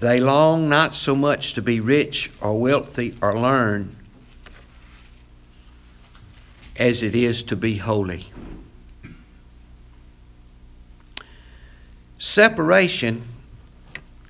They 0.00 0.20
long 0.20 0.68
not 0.70 0.94
so 0.94 1.14
much 1.14 1.54
to 1.54 1.62
be 1.62 1.80
rich 1.80 2.30
or 2.40 2.58
wealthy 2.58 3.14
or 3.20 3.38
learned 3.38 3.94
as 6.76 7.02
it 7.02 7.14
is 7.14 7.42
to 7.44 7.56
be 7.56 7.76
holy. 7.76 8.24
Separation 12.18 13.22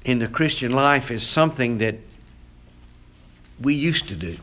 in 0.09 0.18
the 0.18 0.27
Christian 0.27 0.73
life 0.73 1.11
is 1.11 1.23
something 1.23 1.79
that 1.79 1.97
we 3.61 3.75
used 3.75 4.09
to 4.09 4.16
do. 4.16 4.38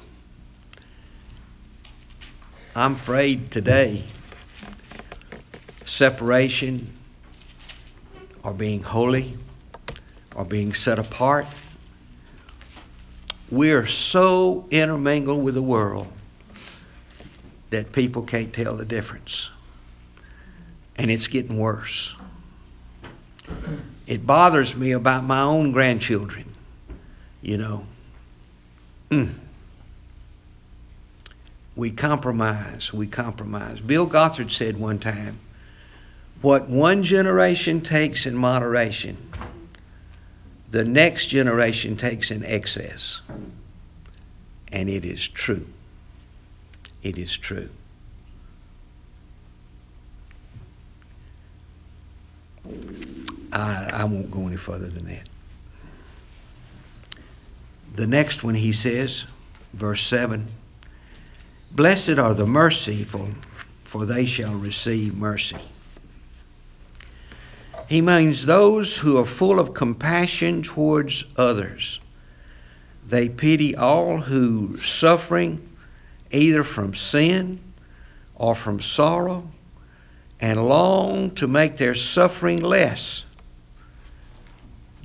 I'm 2.75 2.93
afraid 2.93 3.49
today 3.49 4.03
separation 5.85 6.93
or 8.43 8.53
being 8.53 8.83
holy 8.83 9.35
or 10.35 10.45
being 10.45 10.75
set 10.75 10.99
apart. 10.99 11.47
We 13.49 13.71
are 13.71 13.87
so 13.87 14.67
intermingled 14.69 15.43
with 15.43 15.55
the 15.55 15.63
world 15.63 16.07
that 17.71 17.91
people 17.91 18.21
can't 18.21 18.53
tell 18.53 18.75
the 18.75 18.85
difference. 18.85 19.49
And 20.95 21.09
it's 21.09 21.25
getting 21.25 21.57
worse. 21.57 22.15
It 24.07 24.25
bothers 24.25 24.75
me 24.75 24.91
about 24.91 25.23
my 25.23 25.41
own 25.41 25.71
grandchildren, 25.71 26.45
you 27.41 27.57
know. 27.57 27.87
Mm. 29.09 29.33
We 31.75 31.91
compromise, 31.91 32.93
we 32.93 33.07
compromise. 33.07 33.81
Bill 33.81 34.05
Gothard 34.05 34.51
said 34.51 34.77
one 34.77 34.99
time, 34.99 35.39
what 36.41 36.69
one 36.69 37.03
generation 37.03 37.81
takes 37.81 38.25
in 38.27 38.35
moderation, 38.35 39.17
the 40.69 40.83
next 40.83 41.27
generation 41.27 41.97
takes 41.97 42.31
in 42.31 42.43
excess. 42.43 43.21
And 44.71 44.89
it 44.89 45.05
is 45.05 45.27
true. 45.27 45.65
It 47.01 47.17
is 47.17 47.35
true. 47.35 47.69
I, 53.55 53.89
I 53.93 54.03
won't 54.03 54.31
go 54.31 54.47
any 54.47 54.57
further 54.57 54.87
than 54.87 55.05
that. 55.07 55.29
The 57.95 58.05
next 58.05 58.43
one 58.43 58.55
he 58.55 58.73
says, 58.73 59.25
verse 59.73 60.03
7 60.03 60.45
Blessed 61.71 62.19
are 62.19 62.33
the 62.33 62.45
merciful, 62.45 63.29
for 63.85 64.05
they 64.05 64.25
shall 64.25 64.53
receive 64.53 65.15
mercy. 65.15 65.57
He 67.87 68.01
means 68.01 68.45
those 68.45 68.97
who 68.97 69.19
are 69.19 69.25
full 69.25 69.59
of 69.59 69.73
compassion 69.73 70.63
towards 70.63 71.23
others. 71.37 71.99
They 73.07 73.29
pity 73.29 73.75
all 73.77 74.17
who 74.17 74.77
suffering 74.77 75.69
either 76.31 76.63
from 76.63 76.95
sin 76.95 77.59
or 78.35 78.55
from 78.55 78.81
sorrow 78.81 79.47
and 80.41 80.67
long 80.67 81.31
to 81.35 81.47
make 81.47 81.77
their 81.77 81.95
suffering 81.95 82.57
less. 82.57 83.25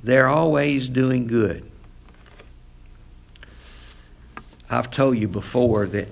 They're 0.03 0.27
always 0.27 0.89
doing 0.89 1.27
good. 1.27 1.69
I've 4.69 4.89
told 4.89 5.17
you 5.17 5.27
before 5.27 5.85
that 5.87 6.07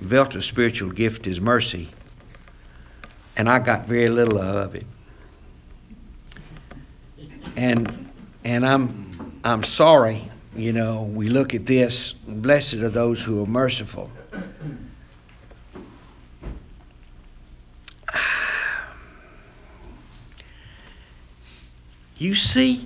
Velta's 0.00 0.44
spiritual 0.44 0.90
gift 0.90 1.26
is 1.26 1.40
mercy, 1.40 1.88
and 3.36 3.48
I 3.48 3.58
got 3.58 3.86
very 3.86 4.08
little 4.08 4.38
of 4.38 4.74
it 4.74 4.86
and 7.56 8.10
and 8.44 8.66
I'm 8.66 9.40
I'm 9.44 9.64
sorry. 9.64 10.28
You 10.54 10.72
know, 10.72 11.02
we 11.02 11.28
look 11.28 11.54
at 11.54 11.64
this. 11.64 12.12
Blessed 12.12 12.74
are 12.74 12.90
those 12.90 13.24
who 13.24 13.42
are 13.42 13.46
merciful. 13.46 14.10
You 22.22 22.36
see, 22.36 22.80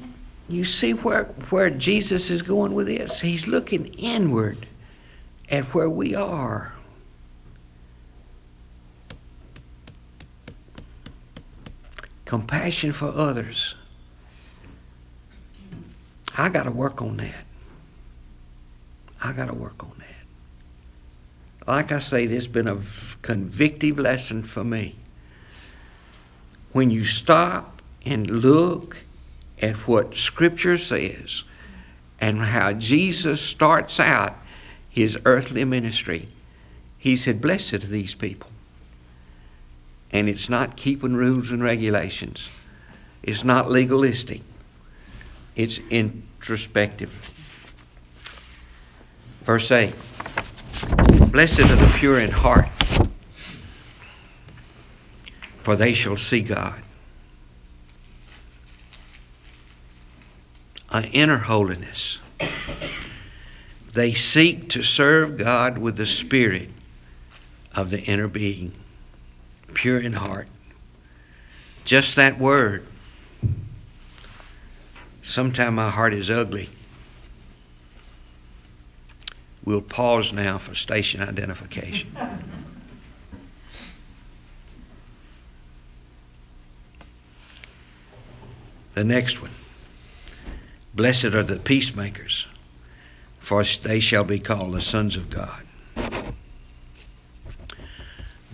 you 0.48 0.64
see 0.64 0.92
where 0.92 1.24
where 1.50 1.68
Jesus 1.68 2.30
is 2.30 2.40
going 2.40 2.72
with 2.72 2.86
this. 2.86 3.20
He's 3.20 3.46
looking 3.46 3.84
inward 3.84 4.56
at 5.50 5.74
where 5.74 5.90
we 5.90 6.14
are. 6.14 6.72
Compassion 12.24 12.94
for 12.94 13.08
others. 13.08 13.74
I 16.34 16.48
got 16.48 16.62
to 16.62 16.72
work 16.72 17.02
on 17.02 17.18
that. 17.18 17.44
I 19.22 19.32
got 19.32 19.48
to 19.48 19.54
work 19.54 19.84
on 19.84 19.92
that. 19.98 21.68
Like 21.70 21.92
I 21.92 21.98
say, 21.98 22.24
this 22.24 22.46
has 22.46 22.48
been 22.48 22.68
a 22.68 22.80
convictive 23.20 23.98
lesson 23.98 24.44
for 24.44 24.64
me. 24.64 24.94
When 26.72 26.88
you 26.88 27.04
stop 27.04 27.82
and 28.06 28.30
look 28.30 29.02
at 29.60 29.76
what 29.88 30.14
Scripture 30.14 30.76
says 30.76 31.44
and 32.20 32.38
how 32.38 32.72
Jesus 32.72 33.40
starts 33.40 34.00
out 34.00 34.36
his 34.90 35.18
earthly 35.24 35.64
ministry, 35.64 36.28
he 36.98 37.16
said, 37.16 37.40
Blessed 37.40 37.74
are 37.74 37.78
these 37.78 38.14
people. 38.14 38.50
And 40.10 40.28
it's 40.28 40.48
not 40.48 40.76
keeping 40.76 41.14
rules 41.14 41.50
and 41.50 41.62
regulations, 41.62 42.48
it's 43.22 43.44
not 43.44 43.70
legalistic, 43.70 44.42
it's 45.54 45.78
introspective. 45.90 47.10
Verse 49.44 49.70
8 49.70 49.94
Blessed 51.30 51.60
are 51.60 51.76
the 51.76 51.94
pure 51.98 52.20
in 52.20 52.30
heart, 52.30 52.68
for 55.62 55.76
they 55.76 55.94
shall 55.94 56.16
see 56.16 56.40
God. 56.40 56.82
An 60.90 61.04
inner 61.04 61.38
holiness. 61.38 62.18
They 63.92 64.14
seek 64.14 64.70
to 64.70 64.82
serve 64.82 65.38
God 65.38 65.78
with 65.78 65.96
the 65.96 66.06
spirit 66.06 66.68
of 67.74 67.90
the 67.90 68.00
inner 68.00 68.28
being, 68.28 68.72
pure 69.74 69.98
in 69.98 70.12
heart. 70.12 70.48
Just 71.84 72.16
that 72.16 72.38
word. 72.38 72.86
Sometimes 75.22 75.74
my 75.74 75.90
heart 75.90 76.14
is 76.14 76.30
ugly. 76.30 76.68
We'll 79.64 79.80
pause 79.82 80.32
now 80.32 80.58
for 80.58 80.74
station 80.74 81.20
identification. 81.22 82.14
the 88.94 89.04
next 89.04 89.42
one. 89.42 89.50
Blessed 90.96 91.26
are 91.26 91.42
the 91.42 91.56
peacemakers, 91.56 92.46
for 93.38 93.62
they 93.62 94.00
shall 94.00 94.24
be 94.24 94.38
called 94.38 94.72
the 94.72 94.80
sons 94.80 95.18
of 95.18 95.28
God. 95.28 95.62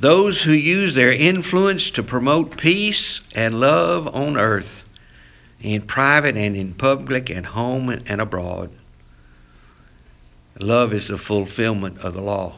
Those 0.01 0.43
who 0.43 0.51
use 0.51 0.95
their 0.95 1.13
influence 1.13 1.93
to 1.93 2.03
promote 2.03 2.57
peace 2.57 3.21
and 3.37 3.61
love 3.61 4.13
on 4.13 4.37
earth, 4.37 4.85
in 5.61 5.83
private 5.83 6.37
and 6.37 6.57
in 6.57 6.75
public, 6.75 7.31
and 7.31 7.47
home 7.47 7.89
and 7.91 8.21
abroad. 8.21 8.73
Love 10.61 10.93
is 10.95 11.07
the 11.07 11.19
fulfillment 11.19 11.99
of 11.99 12.13
the 12.13 12.25
law, 12.25 12.57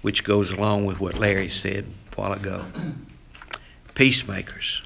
which 0.00 0.24
goes 0.24 0.50
along 0.50 0.86
with 0.86 0.98
what 0.98 1.16
Larry 1.16 1.48
said 1.48 1.84
a 1.84 2.20
while 2.20 2.32
ago. 2.32 2.64
Peacemakers. 3.94 4.82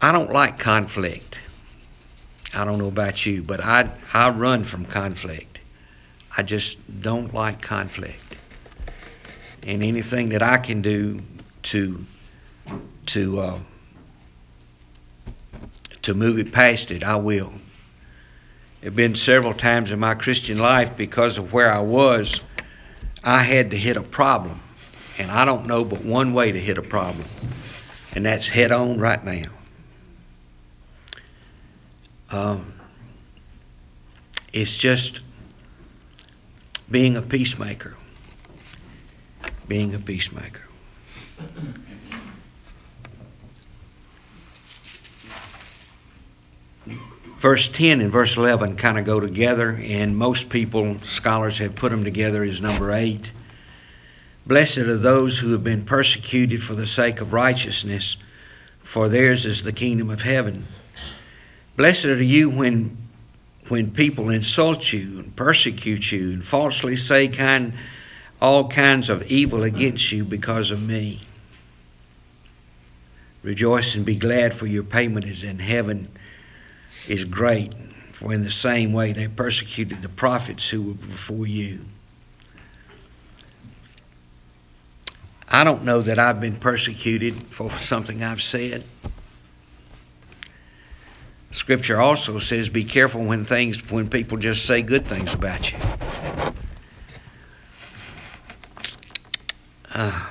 I 0.00 0.10
don't 0.10 0.30
like 0.30 0.58
conflict. 0.58 1.38
I 2.54 2.64
don't 2.64 2.78
know 2.78 2.88
about 2.88 3.24
you, 3.24 3.42
but 3.42 3.60
I 3.60 3.90
I 4.12 4.30
run 4.30 4.64
from 4.64 4.84
conflict. 4.84 5.60
I 6.36 6.42
just 6.42 6.78
don't 7.00 7.32
like 7.32 7.62
conflict. 7.62 8.36
And 9.62 9.82
anything 9.82 10.30
that 10.30 10.42
I 10.42 10.58
can 10.58 10.82
do 10.82 11.22
to 11.64 12.04
to 13.06 13.40
uh, 13.40 13.58
to 16.02 16.14
move 16.14 16.38
it 16.38 16.52
past 16.52 16.90
it, 16.90 17.02
I 17.02 17.16
will. 17.16 17.52
There 18.80 18.90
have 18.90 18.96
been 18.96 19.14
several 19.14 19.54
times 19.54 19.92
in 19.92 20.00
my 20.00 20.14
Christian 20.14 20.58
life 20.58 20.96
because 20.96 21.38
of 21.38 21.52
where 21.52 21.72
I 21.72 21.80
was, 21.80 22.42
I 23.22 23.38
had 23.38 23.70
to 23.70 23.76
hit 23.76 23.96
a 23.96 24.02
problem. 24.02 24.60
And 25.18 25.30
I 25.30 25.44
don't 25.44 25.66
know 25.66 25.84
but 25.84 26.04
one 26.04 26.32
way 26.32 26.50
to 26.50 26.58
hit 26.58 26.78
a 26.78 26.82
problem, 26.82 27.28
and 28.16 28.26
that's 28.26 28.48
head 28.48 28.72
on 28.72 28.98
right 28.98 29.22
now. 29.22 29.44
Um, 32.32 32.72
it's 34.52 34.76
just 34.76 35.20
being 36.90 37.16
a 37.16 37.22
peacemaker. 37.22 37.96
Being 39.68 39.94
a 39.94 39.98
peacemaker. 39.98 40.62
Verse 47.38 47.68
10 47.68 48.00
and 48.00 48.12
verse 48.12 48.36
11 48.36 48.76
kind 48.76 48.98
of 48.98 49.04
go 49.04 49.18
together, 49.20 49.70
and 49.70 50.16
most 50.16 50.48
people, 50.48 50.98
scholars, 51.02 51.58
have 51.58 51.74
put 51.74 51.90
them 51.90 52.04
together 52.04 52.42
as 52.44 52.62
number 52.62 52.92
8. 52.92 53.32
Blessed 54.46 54.78
are 54.78 54.96
those 54.96 55.38
who 55.38 55.52
have 55.52 55.64
been 55.64 55.84
persecuted 55.84 56.62
for 56.62 56.74
the 56.74 56.86
sake 56.86 57.20
of 57.20 57.32
righteousness, 57.32 58.16
for 58.80 59.08
theirs 59.08 59.44
is 59.44 59.62
the 59.62 59.72
kingdom 59.72 60.08
of 60.10 60.22
heaven. 60.22 60.66
Blessed 61.76 62.06
are 62.06 62.22
you 62.22 62.50
when 62.50 62.98
when 63.68 63.92
people 63.92 64.30
insult 64.30 64.92
you 64.92 65.20
and 65.20 65.34
persecute 65.34 66.10
you 66.10 66.32
and 66.32 66.46
falsely 66.46 66.96
say 66.96 67.28
kind 67.28 67.74
all 68.40 68.68
kinds 68.68 69.08
of 69.08 69.30
evil 69.30 69.62
against 69.62 70.10
you 70.10 70.24
because 70.24 70.72
of 70.72 70.82
me. 70.82 71.20
Rejoice 73.42 73.94
and 73.94 74.04
be 74.04 74.16
glad, 74.16 74.54
for 74.54 74.66
your 74.66 74.82
payment 74.82 75.26
is 75.26 75.44
in 75.44 75.58
heaven 75.58 76.08
is 77.08 77.24
great. 77.24 77.72
For 78.12 78.32
in 78.32 78.44
the 78.44 78.50
same 78.50 78.92
way 78.92 79.12
they 79.12 79.28
persecuted 79.28 80.02
the 80.02 80.08
prophets 80.08 80.68
who 80.68 80.82
were 80.82 80.94
before 80.94 81.46
you. 81.46 81.84
I 85.48 85.64
don't 85.64 85.84
know 85.84 86.02
that 86.02 86.18
I've 86.18 86.40
been 86.40 86.56
persecuted 86.56 87.34
for 87.48 87.70
something 87.70 88.22
I've 88.22 88.42
said. 88.42 88.84
Scripture 91.52 92.00
also 92.00 92.38
says, 92.38 92.70
"Be 92.70 92.84
careful 92.84 93.22
when 93.22 93.44
things 93.44 93.90
when 93.90 94.08
people 94.08 94.38
just 94.38 94.64
say 94.64 94.80
good 94.80 95.06
things 95.06 95.34
about 95.34 95.70
you." 95.70 95.78
Uh, 99.94 100.26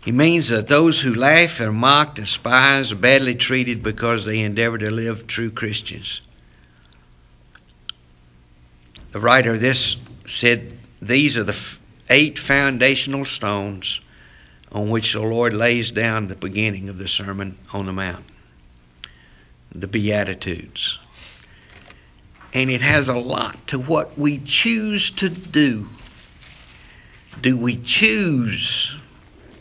he 0.00 0.10
means 0.10 0.48
that 0.48 0.68
those 0.68 0.98
who 0.98 1.14
laugh 1.14 1.60
are 1.60 1.70
mocked 1.70 1.72
and 1.72 1.80
mock, 1.80 2.14
despise, 2.14 2.92
are 2.92 2.96
badly 2.96 3.34
treated 3.34 3.82
because 3.82 4.24
they 4.24 4.40
endeavor 4.40 4.78
to 4.78 4.90
live 4.90 5.26
true 5.26 5.50
Christians. 5.50 6.22
The 9.12 9.20
writer 9.20 9.52
of 9.52 9.60
this 9.60 9.96
said, 10.26 10.78
These 11.02 11.36
are 11.36 11.44
the 11.44 11.56
eight 12.08 12.38
foundational 12.38 13.26
stones 13.26 14.00
on 14.74 14.90
which 14.90 15.12
the 15.12 15.22
Lord 15.22 15.54
lays 15.54 15.92
down 15.92 16.26
the 16.26 16.34
beginning 16.34 16.88
of 16.88 16.98
the 16.98 17.06
Sermon 17.06 17.56
on 17.72 17.86
the 17.86 17.92
Mount, 17.92 18.24
the 19.72 19.86
Beatitudes. 19.86 20.98
And 22.52 22.70
it 22.70 22.82
has 22.82 23.08
a 23.08 23.14
lot 23.14 23.68
to 23.68 23.78
what 23.78 24.18
we 24.18 24.38
choose 24.38 25.12
to 25.12 25.28
do. 25.28 25.88
Do 27.40 27.56
we 27.56 27.76
choose 27.76 28.96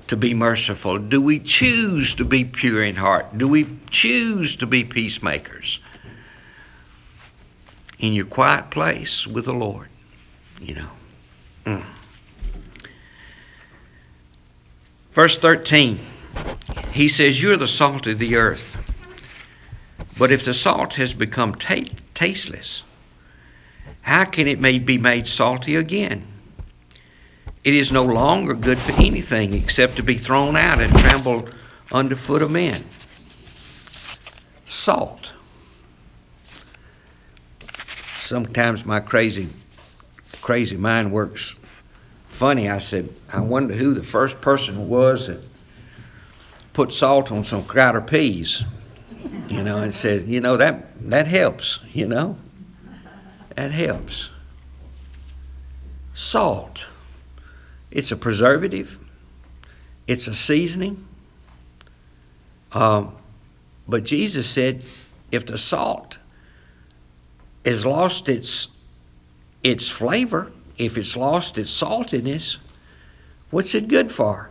to 0.08 0.18
be 0.18 0.34
merciful? 0.34 0.98
Do 0.98 1.22
we 1.22 1.40
choose 1.40 2.16
to 2.16 2.26
be 2.26 2.44
pure 2.44 2.84
in 2.84 2.96
heart? 2.96 3.38
Do 3.38 3.48
we 3.48 3.68
choose 3.92 4.58
to 4.58 4.68
be 4.68 4.84
peacemakers? 4.84 5.80
In 8.00 8.14
your 8.14 8.26
quiet 8.26 8.72
place 8.72 9.26
with 9.26 9.46
the 9.46 9.54
Lord, 9.54 9.90
you 10.60 10.76
know. 10.76 10.90
Mm. 11.66 11.86
Verse 15.14 15.38
13, 15.38 16.00
he 16.92 17.08
says, 17.08 17.42
You're 17.42 17.58
the 17.58 17.68
salt 17.68 18.08
of 18.08 18.18
the 18.18 18.38
earth. 18.38 18.80
But 20.18 20.32
if 20.32 20.44
the 20.44 20.56
salt 20.56 20.96
has 20.96 21.14
become 21.14 21.54
t- 21.54 21.92
tasteless, 22.16 22.84
how 24.02 24.26
can 24.26 24.48
it 24.48 24.60
may 24.60 24.80
be 24.80 24.98
made 24.98 25.28
salty 25.28 25.76
again? 25.76 26.26
It 27.64 27.76
is 27.76 27.92
no 27.92 28.06
longer 28.06 28.56
good 28.56 28.80
for 28.80 28.92
anything 29.00 29.54
except 29.54 29.98
to 29.98 30.04
be 30.04 30.18
thrown 30.18 30.58
out 30.58 30.82
and 30.82 30.92
trampled 30.92 31.54
underfoot 31.92 32.42
of 32.42 32.50
men. 32.52 32.84
Salt. 34.66 35.32
Sometimes 38.18 38.84
my 38.84 39.00
crazy, 39.00 39.48
crazy 40.42 40.78
mind 40.78 41.12
works 41.12 41.56
funny. 42.44 42.70
I 42.70 42.80
said, 42.80 43.08
I 43.32 43.40
wonder 43.40 43.74
who 43.74 43.94
the 43.94 44.04
first 44.04 44.42
person 44.42 44.90
was 44.90 45.28
that 45.28 45.42
put 46.74 46.92
salt 46.92 47.32
on 47.32 47.46
some 47.46 47.64
Crowder 47.64 48.02
peas. 48.02 48.62
You 49.48 49.64
know, 49.64 49.78
and 49.78 49.96
says, 49.96 50.26
you 50.26 50.42
know, 50.42 50.58
that 50.58 51.10
that 51.12 51.26
helps, 51.26 51.80
you 51.94 52.06
know. 52.06 52.36
That 53.56 53.72
helps. 53.72 54.30
Salt. 56.14 56.86
It's 57.92 58.12
a 58.12 58.18
preservative. 58.18 59.00
It's 60.06 60.28
a 60.28 60.34
seasoning. 60.34 61.08
Um, 62.74 63.16
but 63.88 64.04
Jesus 64.04 64.50
said, 64.50 64.84
if 65.32 65.46
the 65.46 65.58
salt 65.58 66.18
has 67.64 67.86
lost 67.86 68.28
its 68.28 68.68
its 69.64 69.88
flavor, 69.88 70.52
if 70.78 70.98
it's 70.98 71.16
lost 71.16 71.58
its 71.58 71.72
saltiness, 71.72 72.58
what's 73.50 73.76
it 73.76 73.88
good 73.88 74.12
for? 74.12 74.50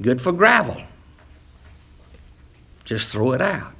Good 0.00 0.20
for 0.20 0.32
gravel. 0.32 0.80
Just 2.84 3.08
throw 3.08 3.32
it 3.32 3.40
out. 3.40 3.72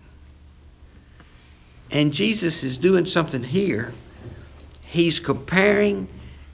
And 1.90 2.12
Jesus 2.12 2.64
is 2.64 2.78
doing 2.78 3.06
something 3.06 3.42
here. 3.42 3.92
He's 4.86 5.20
comparing 5.20 6.08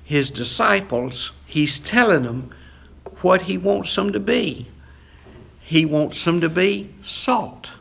his 0.04 0.30
disciples, 0.30 1.32
he's 1.46 1.78
telling 1.80 2.22
them 2.22 2.50
what 3.22 3.40
he 3.40 3.58
wants 3.58 3.94
them 3.96 4.12
to 4.12 4.20
be. 4.20 4.66
He 5.60 5.86
wants 5.86 6.22
them 6.24 6.42
to 6.42 6.50
be 6.50 6.90
salt. 7.02 7.74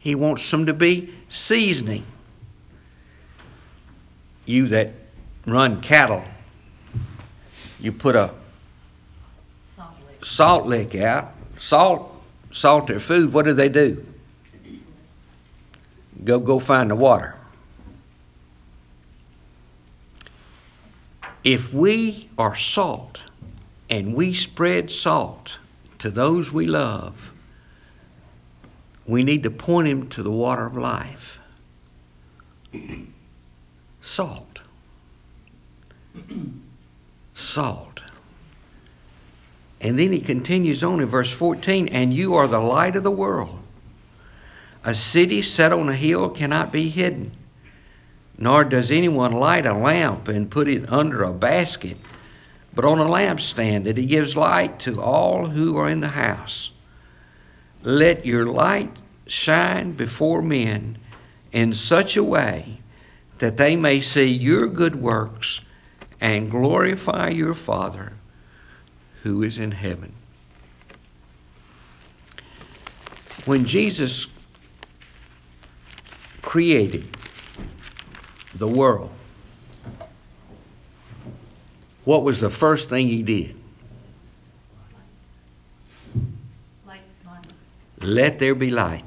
He 0.00 0.16
wants 0.16 0.50
them 0.50 0.66
to 0.66 0.74
be 0.74 1.14
seasoning. 1.28 2.04
You 4.44 4.66
that 4.68 4.90
run 5.46 5.80
cattle, 5.80 6.22
you 7.80 7.92
put 7.92 8.16
a 8.16 8.30
Salt 9.64 9.90
lick. 10.06 10.24
salt 10.24 10.66
lick 10.66 10.94
out, 10.94 11.32
salt 11.58 12.12
salt 12.52 12.86
their 12.86 13.00
food, 13.00 13.32
what 13.32 13.44
do 13.44 13.54
they 13.54 13.68
do? 13.68 14.06
Go 16.22 16.38
go 16.38 16.58
find 16.58 16.90
the 16.90 16.94
water. 16.94 17.34
If 21.42 21.74
we 21.74 22.28
are 22.38 22.54
salt 22.54 23.24
and 23.90 24.14
we 24.14 24.32
spread 24.32 24.90
salt 24.90 25.58
to 25.98 26.10
those 26.10 26.52
we 26.52 26.66
love, 26.66 27.34
we 29.06 29.24
need 29.24 29.42
to 29.42 29.50
point 29.50 29.88
him 29.88 30.08
to 30.10 30.22
the 30.22 30.30
water 30.30 30.64
of 30.64 30.76
life. 30.76 31.40
Salt. 34.02 34.61
Salt. 37.34 38.02
And 39.80 39.98
then 39.98 40.12
he 40.12 40.20
continues 40.20 40.84
on 40.84 41.00
in 41.00 41.06
verse 41.06 41.32
14, 41.32 41.88
and 41.88 42.14
you 42.14 42.34
are 42.34 42.46
the 42.46 42.60
light 42.60 42.96
of 42.96 43.02
the 43.02 43.10
world. 43.10 43.58
A 44.84 44.94
city 44.94 45.42
set 45.42 45.72
on 45.72 45.88
a 45.88 45.94
hill 45.94 46.30
cannot 46.30 46.72
be 46.72 46.88
hidden, 46.88 47.32
nor 48.38 48.64
does 48.64 48.90
anyone 48.90 49.32
light 49.32 49.66
a 49.66 49.74
lamp 49.74 50.28
and 50.28 50.50
put 50.50 50.68
it 50.68 50.92
under 50.92 51.22
a 51.22 51.32
basket, 51.32 51.98
but 52.74 52.84
on 52.84 52.98
a 52.98 53.04
lampstand 53.04 53.84
that 53.84 53.98
it 53.98 54.06
gives 54.06 54.36
light 54.36 54.80
to 54.80 55.00
all 55.00 55.46
who 55.46 55.76
are 55.76 55.88
in 55.88 56.00
the 56.00 56.08
house. 56.08 56.72
Let 57.82 58.26
your 58.26 58.46
light 58.46 58.90
shine 59.26 59.92
before 59.92 60.42
men 60.42 60.98
in 61.52 61.74
such 61.74 62.16
a 62.16 62.24
way 62.24 62.78
that 63.38 63.56
they 63.56 63.76
may 63.76 64.00
see 64.00 64.26
your 64.26 64.68
good 64.68 64.94
works 64.94 65.64
and 66.22 66.52
glorify 66.52 67.30
your 67.30 67.52
Father 67.52 68.12
who 69.24 69.42
is 69.42 69.58
in 69.58 69.72
heaven. 69.72 70.12
When 73.44 73.66
Jesus 73.66 74.28
created 76.40 77.04
the 78.54 78.68
world, 78.68 79.10
what 82.04 82.22
was 82.22 82.40
the 82.40 82.50
first 82.50 82.88
thing 82.88 83.08
he 83.08 83.24
did? 83.24 83.56
Let 88.00 88.38
there 88.38 88.54
be 88.54 88.70
light. 88.70 89.04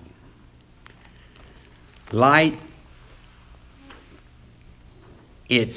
Light 2.11 2.57
it 5.47 5.75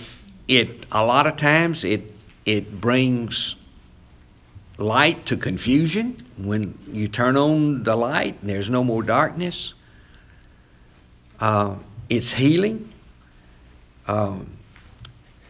it 0.49 0.87
a 0.91 1.05
lot 1.05 1.27
of 1.27 1.37
times 1.37 1.85
it 1.85 2.13
it 2.45 2.81
brings 2.81 3.55
light 4.79 5.27
to 5.27 5.37
confusion 5.37 6.17
when 6.39 6.79
you 6.91 7.09
turn 7.09 7.37
on 7.37 7.83
the 7.83 7.95
light 7.95 8.39
and 8.41 8.49
there's 8.49 8.71
no 8.71 8.83
more 8.83 9.03
darkness. 9.03 9.75
Uh, 11.41 11.77
it's 12.09 12.33
healing. 12.33 12.89
Um, 14.07 14.51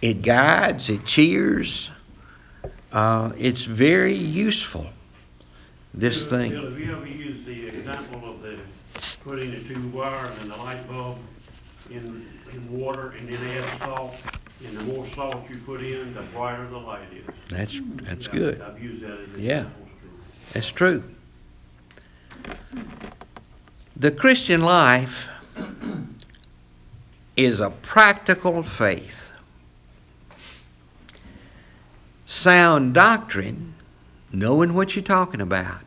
it 0.02 0.22
guides. 0.22 0.90
It 0.90 1.04
cheers. 1.04 1.90
Uh, 2.90 3.32
it's 3.38 3.64
very 3.64 4.14
useful. 4.14 4.86
This 5.94 6.24
Bill, 6.24 6.38
thing. 6.38 6.50
Bill, 6.50 6.70
have 6.70 6.80
you 6.80 6.96
ever 6.96 7.06
used 7.06 7.44
the 7.44 7.68
example 7.68 8.28
of 8.28 8.42
the 8.42 8.58
putting 9.24 9.50
the 9.50 9.74
two 9.74 9.88
wire 9.88 10.30
and 10.40 10.50
the 10.50 10.56
light 10.56 10.88
bulb 10.88 11.18
in, 11.90 12.26
in 12.52 12.78
water 12.78 13.14
and 13.18 13.28
then 13.28 13.62
add 13.62 13.80
salt? 13.80 14.14
And 14.66 14.76
the 14.76 14.80
more 14.82 15.06
salt 15.06 15.48
you 15.48 15.58
put 15.58 15.82
in, 15.82 16.14
the 16.14 16.22
brighter 16.22 16.66
the 16.66 16.78
light 16.78 17.08
is. 17.14 17.24
That's 17.48 17.80
that's 18.02 18.26
Yeah, 18.26 18.32
good. 18.32 18.60
I've 18.62 18.82
used 18.82 19.02
that 19.02 19.18
as 19.34 19.40
Yeah. 19.40 19.64
That's 20.52 20.72
true. 20.72 21.04
The 23.96 24.10
Christian 24.10 24.62
life 24.62 25.30
is 27.36 27.60
a 27.60 27.70
practical 27.70 28.62
faith. 28.62 29.32
Sound 32.26 32.94
doctrine, 32.94 33.74
knowing 34.32 34.74
what 34.74 34.94
you're 34.94 35.04
talking 35.04 35.40
about, 35.40 35.80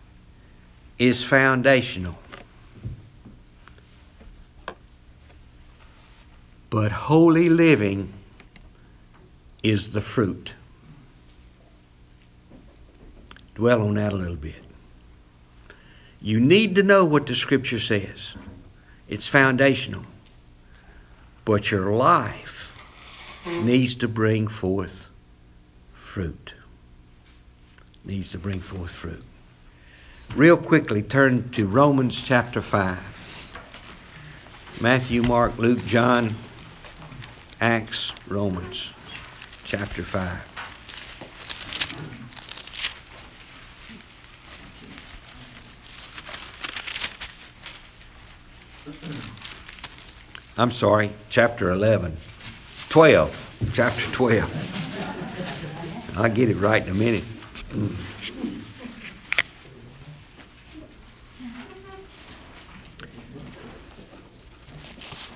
is 0.98 1.24
foundational. 1.24 2.18
But 6.70 6.92
holy 6.92 7.50
living 7.50 8.14
is 9.64 9.94
the 9.94 10.02
fruit. 10.02 10.56
Dwell 13.56 13.84
on 13.84 13.96
that 13.96 14.14
a 14.14 14.16
little 14.16 14.36
bit. 14.36 14.64
You 16.22 16.40
need 16.40 16.76
to 16.76 16.84
know 16.84 17.06
what 17.06 17.28
the 17.28 17.36
Scripture 17.36 17.80
says, 17.80 18.36
it's 19.08 19.28
foundational. 19.28 20.04
But 21.44 21.72
your 21.72 21.92
life 21.92 22.76
needs 23.46 23.96
to 23.98 24.08
bring 24.08 24.48
forth 24.48 25.10
fruit. 25.94 26.54
Needs 28.06 28.32
to 28.32 28.38
bring 28.38 28.60
forth 28.60 28.92
fruit. 28.92 29.24
Real 30.36 30.58
quickly, 30.58 31.02
turn 31.02 31.50
to 31.52 31.68
Romans 31.68 32.24
chapter 32.24 32.62
5. 32.62 33.08
Matthew, 34.82 35.24
Mark, 35.24 35.58
Luke, 35.58 35.84
John, 35.86 36.36
Acts, 37.60 38.14
Romans 38.28 38.94
chapter 39.72 40.04
5. 40.04 40.28
I'm 50.58 50.72
sorry, 50.72 51.12
chapter 51.30 51.72
11. 51.72 52.18
12. 52.90 53.72
Chapter 53.74 54.12
12. 54.12 56.18
I'll 56.18 56.28
get 56.28 56.50
it 56.50 56.58
right 56.58 56.84
in 56.84 56.90
a 56.90 56.94
minute. 56.94 57.24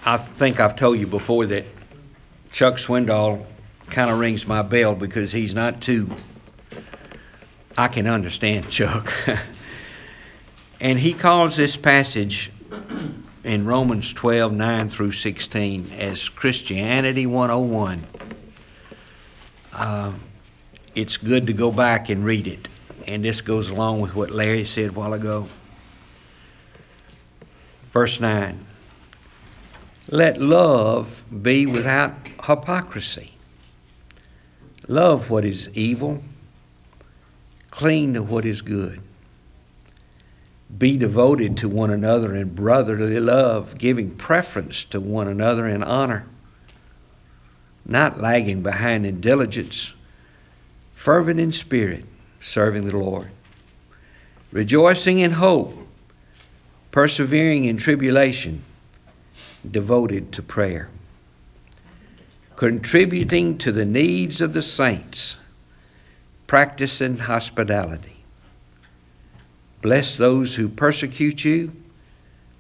I 0.06 0.18
think 0.18 0.60
I've 0.60 0.76
told 0.76 1.00
you 1.00 1.08
before 1.08 1.46
that 1.46 1.64
Chuck 2.52 2.74
Swindoll 2.74 3.46
kind 3.90 4.10
of 4.10 4.20
rings 4.20 4.48
my 4.48 4.62
bell 4.62 4.96
because 4.96 5.32
he's 5.32 5.54
not 5.56 5.82
too. 5.82 6.10
I 7.78 7.88
can 7.88 8.08
understand 8.08 8.70
Chuck. 8.70 9.12
and 10.80 11.00
he 11.00 11.14
calls 11.14 11.56
this 11.58 11.78
passage 11.78 12.52
in 13.44 13.66
Romans 13.66 14.14
12 14.14 14.54
9 14.54 14.90
through 14.90 15.12
16 15.12 15.92
as 15.98 16.30
Christianity 16.30 17.26
101. 17.28 18.04
Uh, 19.74 20.14
it's 20.96 21.18
good 21.18 21.48
to 21.48 21.54
go 21.54 21.72
back 21.72 22.10
and 22.10 22.24
read 22.24 22.48
it. 22.48 22.68
And 23.08 23.24
this 23.24 23.42
goes 23.42 23.70
along 23.70 24.02
with 24.02 24.16
what 24.16 24.32
Larry 24.32 24.66
said 24.66 24.90
a 24.90 24.94
while 24.94 25.14
ago. 25.14 25.48
Verse 27.92 28.20
9 28.20 28.66
Let 30.10 30.42
love 30.42 31.24
be 31.30 31.66
without 31.66 32.14
hypocrisy. 32.44 33.35
Love 34.88 35.30
what 35.30 35.46
is 35.46 35.70
evil. 35.74 36.24
Cling 37.72 38.14
to 38.14 38.24
what 38.24 38.46
is 38.46 38.62
good. 38.62 39.02
Be 40.76 40.98
devoted 40.98 41.58
to 41.58 41.70
one 41.70 41.92
another 41.92 42.36
in 42.36 42.54
brotherly 42.54 43.20
love, 43.20 43.78
giving 43.78 44.12
preference 44.12 44.86
to 44.86 45.00
one 45.00 45.28
another 45.28 45.68
in 45.68 45.84
honor. 45.84 46.26
Not 47.86 48.20
lagging 48.20 48.62
behind 48.62 49.06
in 49.06 49.22
diligence, 49.22 49.94
fervent 50.94 51.40
in 51.40 51.52
spirit, 51.52 52.06
serving 52.40 52.88
the 52.88 52.98
Lord. 52.98 53.30
Rejoicing 54.52 55.20
in 55.20 55.32
hope, 55.32 55.76
persevering 56.92 57.66
in 57.66 57.78
tribulation, 57.78 58.64
devoted 59.70 60.34
to 60.34 60.42
prayer 60.42 60.90
contributing 62.56 63.58
to 63.58 63.72
the 63.72 63.86
needs 63.86 64.40
of 64.42 64.54
the 64.54 64.62
saints, 64.62 65.36
practicing 66.48 67.18
hospitality. 67.18 68.16
Bless 69.82 70.16
those 70.16 70.56
who 70.56 70.70
persecute 70.70 71.44
you, 71.44 71.74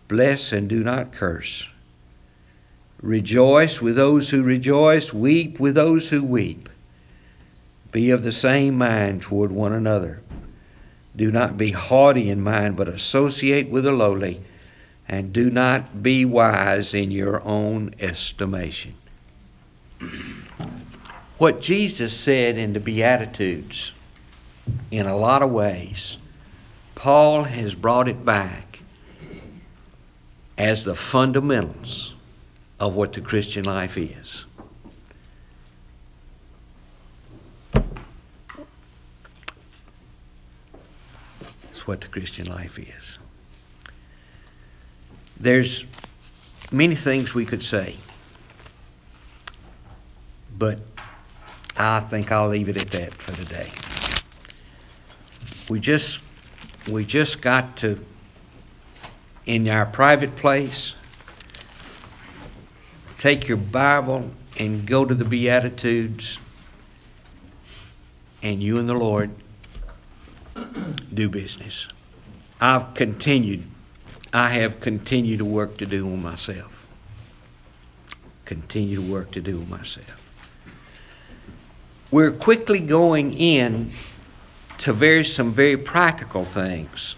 bless 0.07 0.51
and 0.51 0.67
do 0.67 0.83
not 0.83 1.13
curse. 1.13 1.69
Rejoice 3.01 3.81
with 3.81 3.95
those 3.95 4.29
who 4.29 4.43
rejoice, 4.43 5.13
weep 5.13 5.59
with 5.59 5.75
those 5.75 6.09
who 6.09 6.23
weep. 6.23 6.69
Be 7.91 8.11
of 8.11 8.23
the 8.23 8.31
same 8.31 8.77
mind 8.77 9.21
toward 9.21 9.51
one 9.51 9.73
another. 9.73 10.21
Do 11.15 11.31
not 11.31 11.57
be 11.57 11.71
haughty 11.71 12.29
in 12.29 12.41
mind, 12.41 12.75
but 12.75 12.89
associate 12.89 13.69
with 13.69 13.85
the 13.85 13.93
lowly, 13.93 14.41
and 15.07 15.31
do 15.31 15.49
not 15.49 16.03
be 16.03 16.25
wise 16.25 16.93
in 16.93 17.11
your 17.11 17.41
own 17.41 17.95
estimation. 17.99 18.95
What 21.37 21.61
Jesus 21.61 22.17
said 22.17 22.57
in 22.57 22.73
the 22.73 22.79
Beatitudes, 22.79 23.93
in 24.91 25.05
a 25.05 25.15
lot 25.15 25.41
of 25.41 25.51
ways, 25.51 26.17
Paul 26.95 27.43
has 27.43 27.75
brought 27.75 28.07
it 28.07 28.23
back 28.23 28.79
as 30.57 30.85
the 30.85 30.95
fundamentals 30.95 32.13
of 32.79 32.95
what 32.95 33.13
the 33.13 33.21
Christian 33.21 33.65
life 33.65 33.97
is. 33.97 34.45
It's 41.69 41.85
what 41.85 41.99
the 41.99 42.07
Christian 42.07 42.47
life 42.47 42.79
is. 42.79 43.19
There's 45.37 45.85
many 46.71 46.95
things 46.95 47.35
we 47.35 47.45
could 47.45 47.61
say 47.61 47.95
but 50.57 50.79
I 51.77 51.99
think 51.99 52.31
I'll 52.31 52.47
leave 52.47 52.69
it 52.69 52.77
at 52.77 52.87
that 52.91 53.13
for 53.13 53.33
today. 53.33 53.67
We 55.69 55.79
just 55.79 56.21
we 56.89 57.03
just 57.03 57.41
got 57.41 57.77
to 57.77 58.03
in 59.45 59.67
our 59.67 59.85
private 59.85 60.35
place 60.37 60.95
take 63.17 63.47
your 63.47 63.57
Bible 63.57 64.29
and 64.57 64.85
go 64.85 65.03
to 65.03 65.13
the 65.13 65.25
Beatitudes 65.25 66.39
and 68.41 68.61
you 68.63 68.77
and 68.77 68.87
the 68.87 68.93
Lord 68.93 69.31
do 71.13 71.29
business. 71.29 71.89
I've 72.61 72.93
continued 72.93 73.63
I 74.33 74.49
have 74.49 74.79
continued 74.79 75.39
to 75.39 75.45
work 75.45 75.77
to 75.77 75.85
do 75.85 76.07
on 76.07 76.21
myself. 76.21 76.87
Continue 78.45 79.01
to 79.01 79.11
work 79.11 79.31
to 79.31 79.41
do 79.41 79.61
on 79.61 79.69
myself 79.69 80.24
we're 82.15 82.31
quickly 82.31 82.79
going 82.79 83.33
in 83.33 83.89
to 84.77 84.93
very 84.93 85.25
some 85.25 85.51
very 85.51 85.75
practical 85.75 86.45
things. 86.45 87.17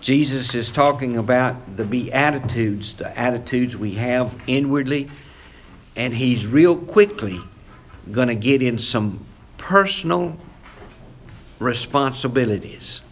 Jesus 0.00 0.56
is 0.56 0.72
talking 0.72 1.16
about 1.16 1.76
the 1.76 1.84
beatitudes, 1.84 2.94
the 2.94 3.16
attitudes 3.16 3.76
we 3.76 3.92
have 3.92 4.36
inwardly, 4.48 5.08
and 5.94 6.12
he's 6.12 6.44
real 6.44 6.76
quickly 6.76 7.38
going 8.10 8.26
to 8.26 8.34
get 8.34 8.62
in 8.62 8.78
some 8.78 9.24
personal 9.58 10.36
responsibilities, 11.60 13.02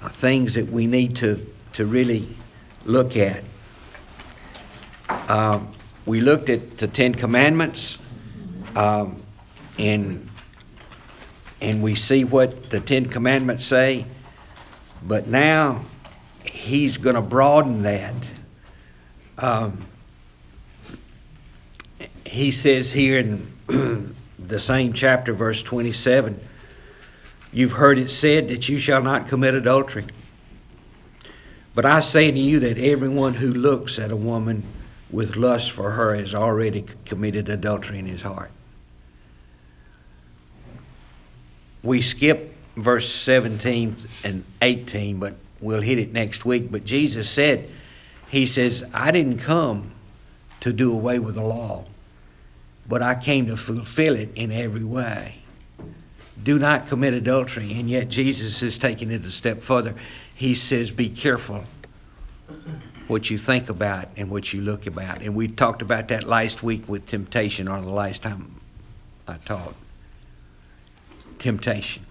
uh, 0.00 0.08
things 0.08 0.54
that 0.54 0.70
we 0.70 0.86
need 0.86 1.16
to 1.16 1.44
to 1.72 1.84
really 1.84 2.28
look 2.84 3.16
at. 3.16 3.42
Uh, 5.08 5.62
we 6.04 6.20
looked 6.20 6.48
at 6.48 6.78
the 6.78 6.86
Ten 6.86 7.12
Commandments. 7.12 7.98
Um, 8.76 9.25
and 9.78 10.28
and 11.60 11.82
we 11.82 11.94
see 11.94 12.24
what 12.24 12.70
the 12.70 12.80
Ten 12.80 13.06
Commandments 13.06 13.64
say, 13.64 14.04
but 15.02 15.26
now 15.26 15.82
he's 16.44 16.98
going 16.98 17.16
to 17.16 17.22
broaden 17.22 17.82
that. 17.82 18.14
Um, 19.38 19.86
he 22.24 22.50
says 22.50 22.92
here 22.92 23.18
in 23.18 24.14
the 24.38 24.58
same 24.58 24.92
chapter, 24.92 25.32
verse 25.32 25.62
27, 25.62 26.40
you've 27.52 27.72
heard 27.72 27.98
it 27.98 28.10
said 28.10 28.48
that 28.48 28.68
you 28.68 28.78
shall 28.78 29.02
not 29.02 29.28
commit 29.28 29.54
adultery. 29.54 30.04
But 31.74 31.84
I 31.84 32.00
say 32.00 32.30
to 32.30 32.38
you 32.38 32.60
that 32.60 32.78
everyone 32.78 33.34
who 33.34 33.52
looks 33.52 33.98
at 33.98 34.10
a 34.10 34.16
woman 34.16 34.64
with 35.10 35.36
lust 35.36 35.70
for 35.70 35.90
her 35.90 36.14
has 36.14 36.34
already 36.34 36.84
committed 37.04 37.48
adultery 37.48 37.98
in 37.98 38.06
his 38.06 38.22
heart. 38.22 38.50
We 41.82 42.00
skip 42.00 42.54
verse 42.76 43.08
17 43.08 43.96
and 44.24 44.44
18, 44.60 45.18
but 45.18 45.34
we'll 45.60 45.80
hit 45.80 45.98
it 45.98 46.12
next 46.12 46.44
week. 46.44 46.70
But 46.70 46.84
Jesus 46.84 47.28
said, 47.28 47.70
He 48.28 48.46
says, 48.46 48.84
I 48.92 49.10
didn't 49.10 49.38
come 49.38 49.90
to 50.60 50.72
do 50.72 50.92
away 50.92 51.18
with 51.18 51.34
the 51.34 51.42
law, 51.42 51.84
but 52.88 53.02
I 53.02 53.14
came 53.14 53.46
to 53.46 53.56
fulfill 53.56 54.16
it 54.16 54.32
in 54.36 54.52
every 54.52 54.84
way. 54.84 55.34
Do 56.42 56.58
not 56.58 56.88
commit 56.88 57.14
adultery. 57.14 57.72
And 57.72 57.88
yet 57.88 58.08
Jesus 58.08 58.62
is 58.62 58.78
taking 58.78 59.10
it 59.10 59.24
a 59.24 59.30
step 59.30 59.58
further. 59.58 59.94
He 60.34 60.54
says, 60.54 60.90
Be 60.90 61.08
careful 61.08 61.64
what 63.08 63.28
you 63.30 63.38
think 63.38 63.70
about 63.70 64.08
and 64.16 64.30
what 64.30 64.52
you 64.52 64.60
look 64.60 64.86
about. 64.86 65.22
And 65.22 65.34
we 65.34 65.48
talked 65.48 65.82
about 65.82 66.08
that 66.08 66.24
last 66.24 66.62
week 66.62 66.88
with 66.88 67.06
temptation, 67.06 67.68
or 67.68 67.80
the 67.80 67.88
last 67.88 68.22
time 68.22 68.54
I 69.26 69.38
taught 69.38 69.74
temptation. 71.38 72.04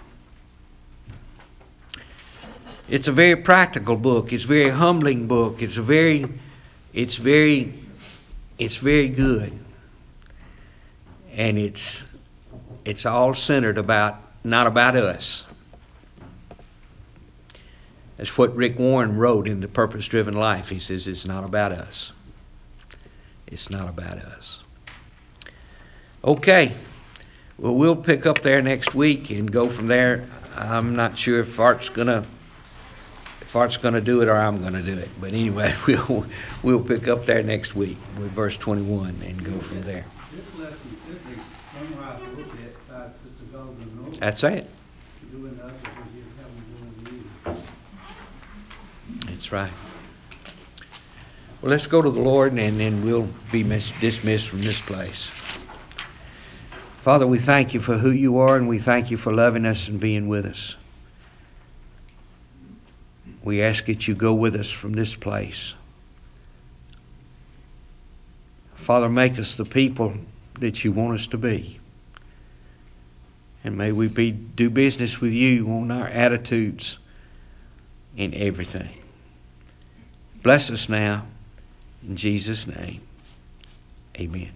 It's 2.87 3.07
a 3.07 3.11
very 3.11 3.35
practical 3.35 3.95
book. 3.95 4.31
It's 4.31 4.43
a 4.43 4.47
very 4.47 4.69
humbling 4.69 5.27
book. 5.27 5.61
It's 5.61 5.77
a 5.77 5.81
very 5.81 6.25
it's 6.93 7.15
very 7.15 7.73
it's 8.59 8.77
very 8.77 9.09
good. 9.09 9.57
And 11.33 11.57
it's 11.57 12.05
it's 12.85 13.05
all 13.05 13.33
centered 13.33 13.77
about 13.77 14.21
not 14.43 14.67
about 14.67 14.95
us. 14.95 15.45
That's 18.17 18.37
what 18.37 18.55
Rick 18.55 18.79
Warren 18.79 19.17
wrote 19.17 19.47
in 19.47 19.59
The 19.59 19.67
Purpose 19.67 20.07
Driven 20.07 20.35
Life. 20.35 20.69
He 20.69 20.79
says 20.79 21.07
it's 21.07 21.25
not 21.25 21.43
about 21.43 21.71
us. 21.71 22.13
It's 23.47 23.69
not 23.69 23.89
about 23.89 24.17
us. 24.19 24.61
Okay. 26.23 26.71
Well, 27.57 27.75
we'll 27.75 27.95
pick 27.95 28.25
up 28.25 28.41
there 28.41 28.61
next 28.61 28.93
week 28.93 29.29
and 29.29 29.49
go 29.49 29.69
from 29.69 29.87
there. 29.87 30.27
I'm 30.55 30.95
not 30.95 31.17
sure 31.17 31.39
if 31.39 31.57
Art's 31.59 31.87
gonna 31.87 32.25
if 33.41 33.55
Art's 33.55 33.77
gonna 33.77 34.01
do 34.01 34.21
it 34.21 34.27
or 34.27 34.35
I'm 34.35 34.61
gonna 34.61 34.81
do 34.81 34.97
it. 34.97 35.09
But 35.21 35.29
anyway, 35.31 35.73
we'll 35.87 36.25
we'll 36.63 36.83
pick 36.83 37.07
up 37.07 37.25
there 37.25 37.43
next 37.43 37.73
week 37.73 37.97
with 38.19 38.31
verse 38.31 38.57
21 38.57 39.15
and 39.25 39.43
go 39.43 39.53
from 39.53 39.83
there. 39.83 40.05
This 40.33 40.45
lesson 40.59 40.77
should 41.07 41.29
be 41.29 41.37
summarized 41.73 42.23
a 42.23 42.29
little 42.29 42.51
bit 42.55 42.87
by 42.89 43.07
Sister 43.23 43.45
Golden 43.53 44.03
Note. 44.03 44.19
That's 44.19 44.43
it. 44.43 44.69
Doing 45.31 45.57
others 45.63 45.75
as 45.81 46.13
you 46.13 46.23
have 46.37 46.51
them 46.75 47.23
doing 47.45 47.55
you. 47.55 49.31
That's 49.31 49.51
right. 49.53 49.71
Well, 51.61 51.71
let's 51.71 51.87
go 51.87 52.01
to 52.01 52.09
the 52.09 52.21
Lord 52.21 52.51
and 52.51 52.75
then 52.75 53.05
we'll 53.05 53.29
be 53.53 53.63
mis- 53.63 53.93
dismissed 54.01 54.49
from 54.49 54.59
this 54.59 54.81
place. 54.81 55.44
Father, 57.05 57.27
we 57.27 57.37
thank 57.37 57.75
you 57.75 57.81
for 57.81 57.99
who 57.99 58.09
you 58.09 58.39
are 58.39 58.57
and 58.57 58.67
we 58.67 58.79
thank 58.79 59.11
you 59.11 59.17
for 59.17 59.31
loving 59.31 59.63
us 59.67 59.89
and 59.89 59.99
being 59.99 60.27
with 60.27 60.47
us. 60.47 60.75
We 63.43 63.61
ask 63.61 63.85
that 63.85 64.07
you 64.07 64.15
go 64.15 64.33
with 64.33 64.55
us 64.55 64.71
from 64.71 64.93
this 64.93 65.15
place. 65.15 65.75
Father, 68.73 69.07
make 69.07 69.37
us 69.37 69.53
the 69.53 69.65
people 69.65 70.15
that 70.59 70.83
you 70.83 70.93
want 70.93 71.13
us 71.13 71.27
to 71.27 71.37
be. 71.37 71.79
And 73.63 73.77
may 73.77 73.91
we 73.91 74.07
be, 74.07 74.31
do 74.31 74.71
business 74.71 75.21
with 75.21 75.31
you 75.31 75.69
on 75.73 75.91
our 75.91 76.07
attitudes 76.07 76.97
in 78.17 78.33
everything. 78.33 78.89
Bless 80.41 80.71
us 80.71 80.89
now. 80.89 81.27
In 82.01 82.15
Jesus' 82.15 82.65
name, 82.65 83.01
amen. 84.17 84.49